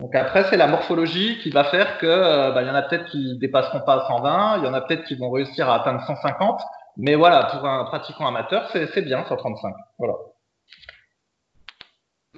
[0.01, 3.05] Donc après, c'est la morphologie qui va faire que bah, il y en a peut-être
[3.05, 6.59] qui dépasseront pas 120, il y en a peut-être qui vont réussir à atteindre 150.
[6.97, 9.73] Mais voilà, pour un pratiquant amateur, c'est bien 135.
[9.97, 10.13] Voilà.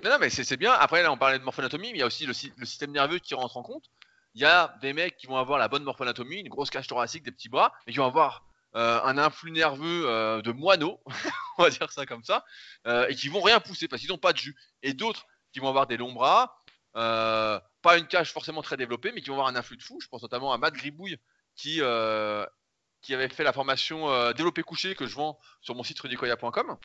[0.03, 0.73] Non, mais c'est bien.
[0.73, 3.33] Après, là, on parlait de morphonatomie, mais il y a aussi le, système nerveux qui
[3.33, 3.85] rentre en compte.
[4.35, 7.23] Il y a des mecs qui vont avoir la bonne morphonatomie, une grosse cage thoracique,
[7.23, 8.45] des petits bras, mais qui vont avoir
[8.75, 11.01] euh, un influx nerveux euh, de moineau,
[11.57, 12.45] on va dire ça comme ça,
[12.85, 14.55] euh, et qui vont rien pousser parce qu'ils n'ont pas de jus.
[14.83, 19.21] Et d'autres qui vont avoir des longs bras, pas une cage forcément très développée, mais
[19.21, 19.99] qui vont avoir un influx de fou.
[20.01, 21.17] Je pense notamment à Matt Gribouille
[21.55, 21.81] qui
[23.07, 26.75] qui avait fait la formation euh, développé couché que je vends sur mon site rudicoya.com,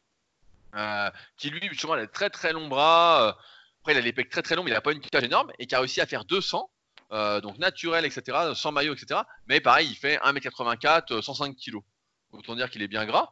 [0.77, 3.27] euh, qui lui, justement, a très très longs bras.
[3.27, 3.33] Euh,
[3.81, 5.51] après, il a les pecs très très longs, mais il n'a pas une cage énorme
[5.59, 6.71] et qui a réussi à faire 200,
[7.43, 9.21] donc naturel, etc., sans maillot, etc.
[9.49, 11.79] Mais pareil, il fait 1m84, 105 kg.
[12.31, 13.31] Autant dire qu'il est bien gras.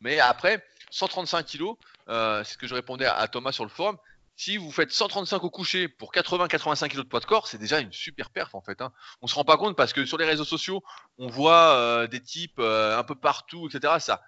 [0.00, 1.74] Mais après, 135 kg,
[2.08, 3.98] c'est ce que je répondais à Thomas sur le forum,
[4.40, 7.78] si vous faites 135 au coucher pour 80-85 kg de poids de corps, c'est déjà
[7.78, 8.80] une super perf en fait.
[8.80, 8.90] Hein.
[9.20, 10.82] On se rend pas compte parce que sur les réseaux sociaux,
[11.18, 13.96] on voit euh, des types euh, un peu partout, etc.
[13.98, 14.22] Ça,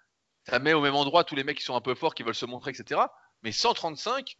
[0.47, 2.35] ça met au même endroit tous les mecs qui sont un peu forts, qui veulent
[2.35, 3.01] se montrer, etc.
[3.43, 4.37] Mais 135,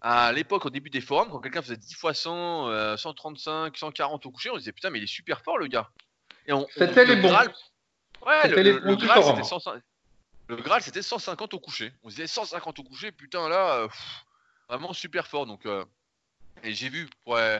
[0.00, 4.30] à l'époque, au début des forums, quand quelqu'un faisait 10 fois 100, 135, 140 au
[4.30, 5.90] coucher, on disait putain, mais il est super fort le gars.
[6.76, 7.34] C'était les bons.
[8.24, 9.42] Ouais, le, le, Graal, c'était
[10.48, 11.92] le Graal, c'était 150 au coucher.
[12.04, 13.80] On disait 150 au coucher, putain là.
[13.80, 13.88] Euh,
[14.68, 15.46] vraiment super fort.
[15.46, 15.84] Donc, euh,
[16.62, 17.58] et j'ai vu, pour euh,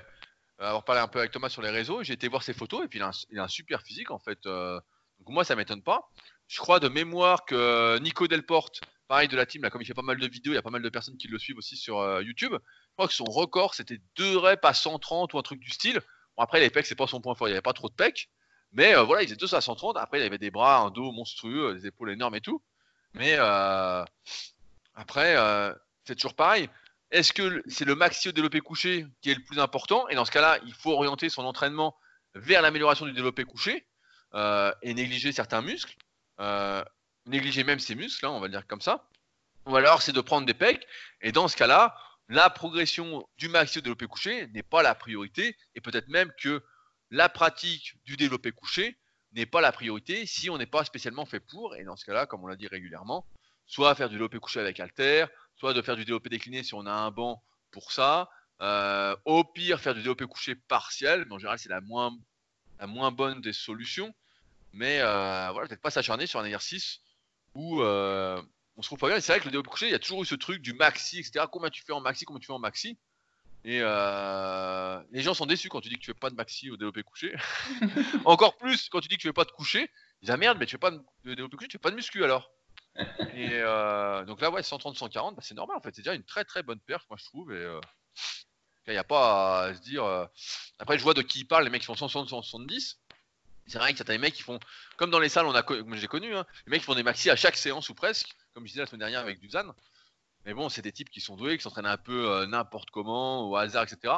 [0.59, 2.89] avoir parlé un peu avec Thomas sur les réseaux, j'ai été voir ses photos et
[2.89, 4.45] puis il a un, super physique en fait.
[4.47, 4.81] Euh.
[5.19, 6.11] donc moi, ça m'étonne pas.
[6.49, 9.95] Je crois de mémoire que Nico Delporte, pareil de la team, là, comme il fait
[9.95, 11.77] pas mal de vidéos, il y a pas mal de personnes qui le suivent aussi
[11.77, 12.53] sur YouTube.
[12.53, 16.01] Je crois que son record c'était 2 reps à 130 ou un truc du style.
[16.37, 17.95] Bon, après, les pecs, c'est pas son point fort, il n'y avait pas trop de
[17.95, 18.31] pecs.
[18.73, 19.97] Mais voilà, il faisait 2 à 130.
[19.97, 22.63] Après, il avait des bras, un dos monstrueux, des épaules énormes et tout.
[23.15, 23.37] Mais
[24.95, 25.37] après,
[26.05, 26.69] c'est toujours pareil.
[27.11, 30.09] Est-ce que c'est le maxi au développé couché qui est le plus important?
[30.09, 31.97] Et dans ce cas-là, il faut orienter son entraînement
[32.35, 33.87] vers l'amélioration du développé couché
[34.35, 35.95] euh, et négliger certains muscles,
[36.41, 36.85] euh,
[37.25, 39.09] négliger même ses muscles, hein, on va le dire comme ça.
[39.67, 40.87] Ou alors, c'est de prendre des pecs.
[41.21, 41.97] Et dans ce cas-là,
[42.29, 46.63] la progression du maxi au développé couché n'est pas la priorité et peut-être même que
[47.11, 48.99] la pratique du développé couché
[49.33, 51.77] n'est pas la priorité si on n'est pas spécialement fait pour.
[51.77, 53.29] Et dans ce cas-là, comme on l'a dit régulièrement,
[53.67, 55.27] soit faire du développé couché avec halter,
[55.57, 58.31] soit de faire du développé décliné si on a un banc pour ça.
[58.63, 62.17] Euh, au pire, faire du développé couché partiel, mais en général, c'est la moins,
[62.79, 64.15] la bonne des solutions.
[64.73, 67.01] Mais euh, voilà, peut-être pas s'acharner sur un exercice
[67.55, 68.41] où euh,
[68.77, 69.21] on se trouve pas bien.
[69.21, 71.19] c'est vrai que le développé couché, il y a toujours eu ce truc du maxi,
[71.19, 71.47] etc.
[71.51, 72.99] Combien tu fais en maxi, combien tu fais en maxi?
[73.65, 76.77] Et les gens sont déçus quand tu dis que tu fais pas de maxi au
[76.77, 77.35] développé couché.
[78.25, 79.91] Encore plus quand tu dis que tu fais pas de coucher.
[80.21, 81.97] Ils disent ah merde, mais tu fais pas de développé couché, tu fais pas de
[81.97, 82.51] muscu alors?
[83.35, 85.95] Et euh, donc là, ouais, 130-140, bah, c'est normal en fait.
[85.95, 87.53] C'est déjà une très très bonne perf, moi je trouve.
[87.53, 87.67] Et
[88.87, 90.05] il n'y a pas à se dire.
[90.79, 92.97] Après, je vois de qui ils parlent, les mecs qui font 160-170.
[93.67, 94.61] C'est vrai que certains mecs qui font,
[94.97, 97.31] comme dans les salles, on a, j'ai connu, hein, les mecs qui font des maxi
[97.31, 99.75] à chaque séance ou presque, comme je disais la semaine dernière avec Duzan.
[100.45, 103.51] Mais bon, c'est des types qui sont doués, qui s'entraînent un peu euh, n'importe comment,
[103.51, 104.15] au hasard, etc.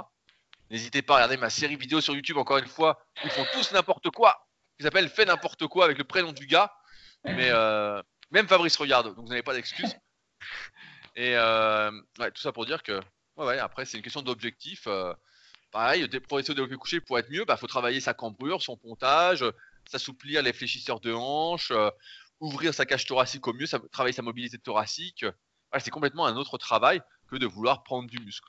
[0.71, 3.03] N'hésitez pas à regarder ma série vidéo sur YouTube, encore une fois.
[3.25, 4.47] Ils font tous n'importe quoi.
[4.77, 6.71] Qui s'appelle Fais n'importe quoi avec le prénom du gars.
[7.25, 9.97] Mais euh, même Fabrice regarde, donc vous n'avez pas d'excuses.
[11.17, 13.01] Et euh, ouais, tout ça pour dire que,
[13.37, 14.87] ouais, ouais après, c'est une question d'objectif.
[15.73, 18.63] pareil, pour essayer de développer couché, pour être mieux, il bah, faut travailler sa cambrure,
[18.63, 19.45] son pontage,
[19.89, 21.73] s'assouplir les fléchisseurs de hanches,
[22.41, 25.25] ouvrir sa cage thoracique au mieux, travailler sa mobilité thoracique
[25.79, 28.49] c'est complètement un autre travail que de vouloir prendre du muscle.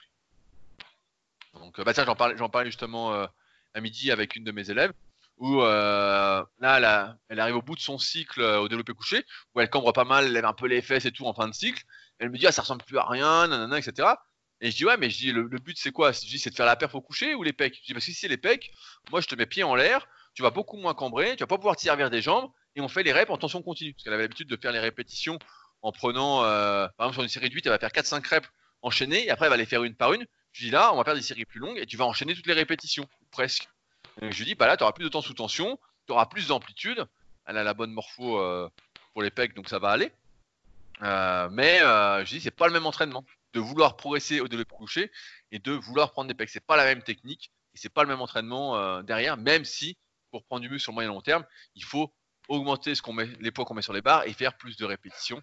[1.53, 3.27] Donc, euh, bah j'en parlais, j'en parlais justement euh,
[3.73, 4.93] à midi avec une de mes élèves,
[5.39, 9.25] où euh, là, elle, arrive au bout de son cycle au développé couché,
[9.55, 11.47] où elle cambre pas mal, elle lève un peu les fesses et tout en fin
[11.47, 11.83] de cycle.
[12.19, 14.09] Elle me dit, ah, ça ressemble plus à rien, nanana, etc.
[14.61, 16.11] Et je dis, ouais, mais je dis, le, but c'est quoi?
[16.11, 17.75] Je dis, c'est de faire la perf au coucher ou les pecs?
[17.81, 18.71] Je dis, parce que si c'est les pecs,
[19.09, 21.57] moi je te mets pied en l'air, tu vas beaucoup moins cambrer, tu vas pas
[21.57, 23.93] pouvoir te servir des jambes, et on fait les reps en tension continue.
[23.93, 25.39] Parce qu'elle avait l'habitude de faire les répétitions
[25.81, 28.49] en prenant, euh, par exemple, sur une série de 8, elle va faire 4-5 reps
[28.81, 30.25] enchaînées, et après, elle va les faire une par une.
[30.51, 32.47] Je dis là, on va faire des séries plus longues, et tu vas enchaîner toutes
[32.47, 33.69] les répétitions, presque.
[34.21, 37.05] Je dis, bah là, tu auras plus de temps sous tension, tu auras plus d'amplitude.
[37.45, 38.69] Elle a la bonne morpho euh,
[39.13, 40.11] pour les pecs, donc ça va aller.
[41.01, 43.23] Euh, mais je dis, c'est pas le même entraînement.
[43.53, 45.11] De vouloir progresser au développé couché
[45.51, 48.09] et de vouloir prendre des pecs, c'est pas la même technique et c'est pas le
[48.09, 49.97] même entraînement derrière, même si
[50.29, 51.43] pour prendre du muscle sur le moyen long terme,
[51.73, 52.13] il faut
[52.47, 54.85] augmenter ce qu'on met, les poids qu'on met sur les barres et faire plus de
[54.85, 55.41] répétitions.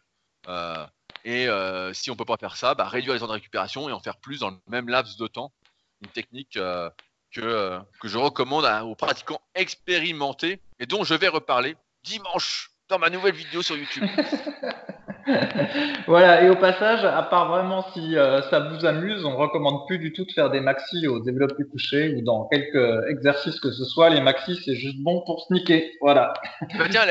[0.48, 0.86] Euh,
[1.24, 3.92] et euh, si on peut pas faire ça, bah, réduire les temps de récupération et
[3.92, 5.52] en faire plus dans le même laps de temps.
[6.02, 6.90] Une technique euh,
[7.32, 13.10] que, que je recommande aux pratiquants expérimentés et dont je vais reparler dimanche dans ma
[13.10, 14.04] nouvelle vidéo sur YouTube.
[16.06, 19.98] voilà, et au passage, à part vraiment si euh, ça vous amuse, on recommande plus
[19.98, 23.84] du tout de faire des maxis au développé couché ou dans quelques exercices que ce
[23.84, 24.10] soit.
[24.10, 25.82] Les maxis, c'est juste bon pour sneaker.
[26.00, 26.32] Voilà.
[26.78, 27.04] Bah, tiens,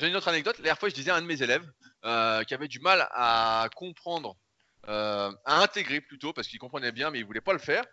[0.00, 0.56] j'ai une autre anecdote.
[0.58, 1.64] La dernière fois, je disais à un de mes élèves
[2.04, 4.36] euh, qui avait du mal à comprendre,
[4.88, 7.84] euh, à intégrer plutôt, parce qu'il comprenait bien, mais il voulait pas le faire.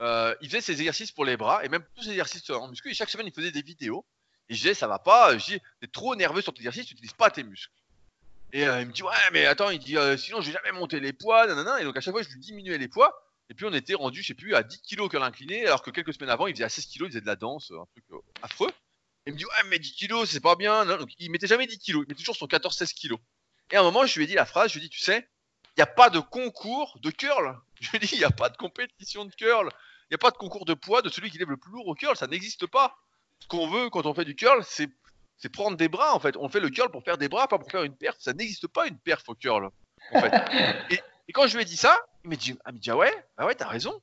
[0.00, 2.90] Il faisait ses exercices pour les bras et même tous ses exercices en muscu.
[2.90, 4.04] Et chaque semaine, il faisait des vidéos.
[4.48, 5.36] Et je disais, ça va pas.
[5.38, 7.72] Je dis, t'es trop nerveux sur tes exercices, tu n'utilises pas tes muscles.
[8.52, 10.72] Et euh, il me dit ouais mais attends il dit euh, sinon je vais jamais
[10.72, 13.54] monter les poids nanana et donc à chaque fois je lui diminuais les poids et
[13.54, 16.14] puis on était rendu je sais plus à 10 kg que l'incliné alors que quelques
[16.14, 18.18] semaines avant il faisait à 16 kg il faisait de la danse un truc euh,
[18.42, 18.70] affreux
[19.26, 21.66] et il me dit ouais mais 10 kg c'est pas bien donc il mettait jamais
[21.66, 23.16] 10 kg il mettait toujours son 14-16 kg
[23.72, 25.00] et à un moment je lui ai dit la phrase je lui ai dit tu
[25.00, 25.28] sais
[25.76, 28.30] il n'y a pas de concours de curl je lui ai dit il n'y a
[28.30, 29.70] pas de compétition de curl
[30.08, 31.86] il n'y a pas de concours de poids de celui qui lève le plus lourd
[31.86, 32.96] au curl ça n'existe pas
[33.40, 34.88] ce qu'on veut quand on fait du curl c'est
[35.38, 36.36] c'est prendre des bras en fait.
[36.36, 38.16] On fait le curl pour faire des bras, pas pour faire une perf.
[38.18, 39.70] Ça n'existe pas une perf au curl
[40.12, 40.32] en fait.
[41.28, 43.46] et, quand je lui ai dit ça, il m'a dit, ah, dit ah ouais, bah
[43.46, 44.00] ouais, t'as raison.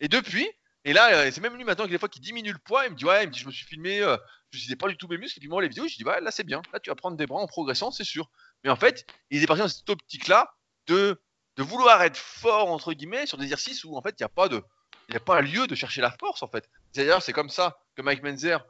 [0.00, 0.48] Et depuis,
[0.84, 2.92] et là, euh, c'est même lui maintenant que des fois qui diminue le poids, il
[2.92, 4.16] me dit ouais, il me dit je me suis filmé, euh,
[4.50, 6.20] je disais pas du tout mes muscles, et puis moi les vidéos, je dis ouais,
[6.20, 8.30] là c'est bien, là tu vas prendre des bras en progressant, c'est sûr.
[8.64, 10.54] Mais en fait, il est parti dans cette optique-là
[10.86, 11.20] de,
[11.56, 14.30] de vouloir être fort entre guillemets sur des exercices où en fait il n'y a
[14.30, 14.62] pas de,
[15.08, 16.68] il n'y a pas lieu de chercher la force en fait.
[16.94, 18.64] D'ailleurs, c'est comme ça que Mike Menzer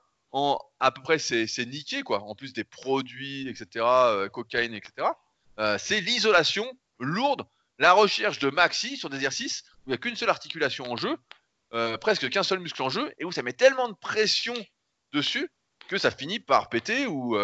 [0.81, 5.09] à peu près c'est niqué quoi, en plus des produits, etc., euh, cocaïne, etc.
[5.59, 7.45] Euh, c'est l'isolation lourde,
[7.79, 10.97] la recherche de maxi sur des exercices où il n'y a qu'une seule articulation en
[10.97, 11.17] jeu,
[11.73, 14.55] euh, presque qu'un seul muscle en jeu, et où ça met tellement de pression
[15.13, 15.49] dessus
[15.89, 17.37] que ça finit par péter, ou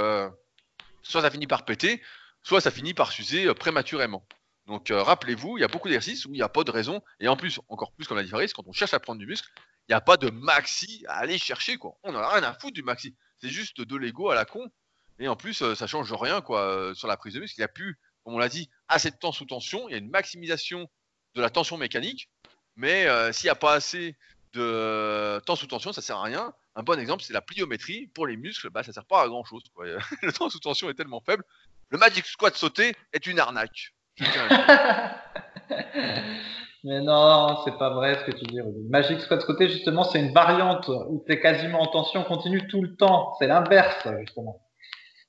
[1.03, 2.03] soit ça finit par péter,
[2.43, 4.27] soit ça finit par s'user prématurément.
[4.71, 7.27] Donc rappelez-vous, il y a beaucoup d'exercices où il n'y a pas de raison, et
[7.27, 9.51] en plus, encore plus comme la différence, quand on cherche à prendre du muscle,
[9.91, 11.99] il n'y a pas de maxi à aller chercher, quoi.
[12.05, 13.17] On n'a rien à foutre du maxi.
[13.41, 14.71] C'est juste de l'ego à la con.
[15.19, 17.59] Et en plus, euh, ça change rien, quoi, euh, sur la prise de muscle.
[17.59, 19.89] Il n'y a plus, comme on l'a dit, assez de temps sous tension.
[19.89, 20.89] Il y a une maximisation
[21.35, 22.31] de la tension mécanique.
[22.77, 24.17] Mais euh, s'il n'y a pas assez
[24.53, 26.55] de temps sous tension, ça sert à rien.
[26.77, 28.07] Un bon exemple, c'est la pliométrie.
[28.15, 29.65] Pour les muscles, bah, ça sert pas à grand chose.
[30.23, 31.43] le temps sous tension est tellement faible.
[31.89, 33.93] Le Magic Squat sauté est une arnaque.
[36.83, 38.59] Mais non, c'est pas vrai ce que tu dis.
[38.89, 42.83] Magic Squat côté, justement, c'est une variante où tu es quasiment en tension continue tout
[42.83, 43.35] le temps.
[43.39, 44.63] C'est l'inverse, justement.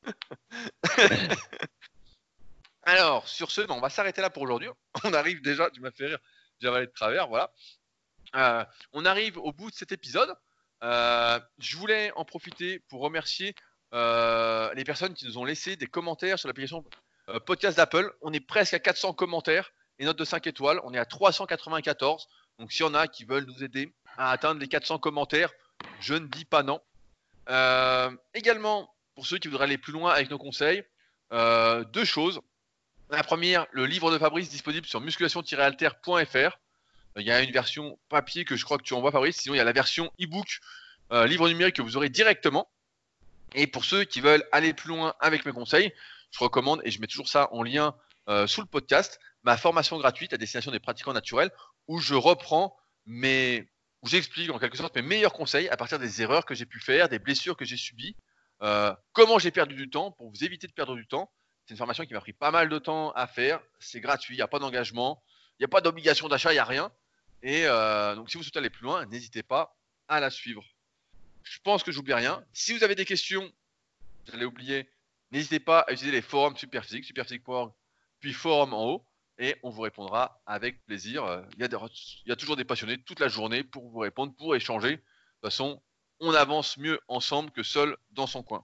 [2.83, 4.69] Alors, sur ce, on va s'arrêter là pour aujourd'hui.
[5.03, 6.19] On arrive déjà, tu m'as fait rire,
[6.59, 7.51] j'ai avalé de travers, voilà.
[8.35, 8.63] Euh,
[8.93, 10.33] on arrive au bout de cet épisode.
[10.83, 13.53] Euh, je voulais en profiter pour remercier
[13.93, 16.85] euh, les personnes qui nous ont laissé des commentaires sur l'application
[17.45, 18.11] podcast d'Apple.
[18.21, 20.79] On est presque à 400 commentaires et note de 5 étoiles.
[20.83, 22.27] On est à 394.
[22.59, 25.51] Donc s'il y en a qui veulent nous aider à atteindre les 400 commentaires,
[25.99, 26.79] je ne dis pas non.
[27.49, 30.83] Euh, également, pour ceux qui voudraient aller plus loin avec nos conseils,
[31.33, 32.41] euh, deux choses.
[33.09, 36.59] La première, le livre de Fabrice disponible sur musculation-alter.fr.
[37.17, 39.57] Il y a une version papier que je crois que tu envoies Fabrice, sinon il
[39.57, 40.59] y a la version e-book,
[41.11, 42.69] euh, livre numérique que vous aurez directement.
[43.53, 45.91] Et pour ceux qui veulent aller plus loin avec mes conseils,
[46.31, 47.95] je recommande, et je mets toujours ça en lien
[48.47, 51.51] sous le podcast, ma formation gratuite à destination des pratiquants naturels,
[51.87, 53.69] où je reprends mes,
[54.01, 56.79] où j'explique en quelque sorte mes meilleurs conseils à partir des erreurs que j'ai pu
[56.79, 58.15] faire, des blessures que j'ai subies,
[58.63, 61.31] euh, comment j'ai perdu du temps pour vous éviter de perdre du temps.
[61.65, 63.59] C'est une formation qui m'a pris pas mal de temps à faire.
[63.79, 65.23] C'est gratuit, il n'y a pas d'engagement,
[65.59, 66.91] il n'y a pas d'obligation d'achat, il n'y a rien.
[67.43, 69.75] Et euh, donc si vous souhaitez aller plus loin, n'hésitez pas
[70.07, 70.63] à la suivre.
[71.43, 72.43] Je pense que j'oublie rien.
[72.53, 73.51] Si vous avez des questions,
[74.31, 74.87] allez oublier,
[75.31, 77.71] n'hésitez pas à utiliser les forums Superphysique, superphysique.org,
[78.19, 79.05] puis forum en haut
[79.37, 81.43] et on vous répondra avec plaisir.
[81.57, 84.91] Il y, a toujours des passionnés toute la journée pour vous répondre, pour échanger.
[84.91, 85.81] De toute façon,
[86.19, 88.63] on avance mieux ensemble que seul dans son coin.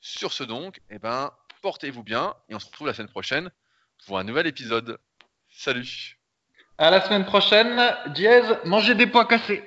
[0.00, 1.32] Sur ce donc, eh ben,
[1.62, 3.50] portez-vous bien et on se retrouve la semaine prochaine
[4.06, 4.98] pour un nouvel épisode.
[5.48, 6.18] Salut
[6.76, 9.64] À la semaine prochaine, dièse, mangez des pois cassés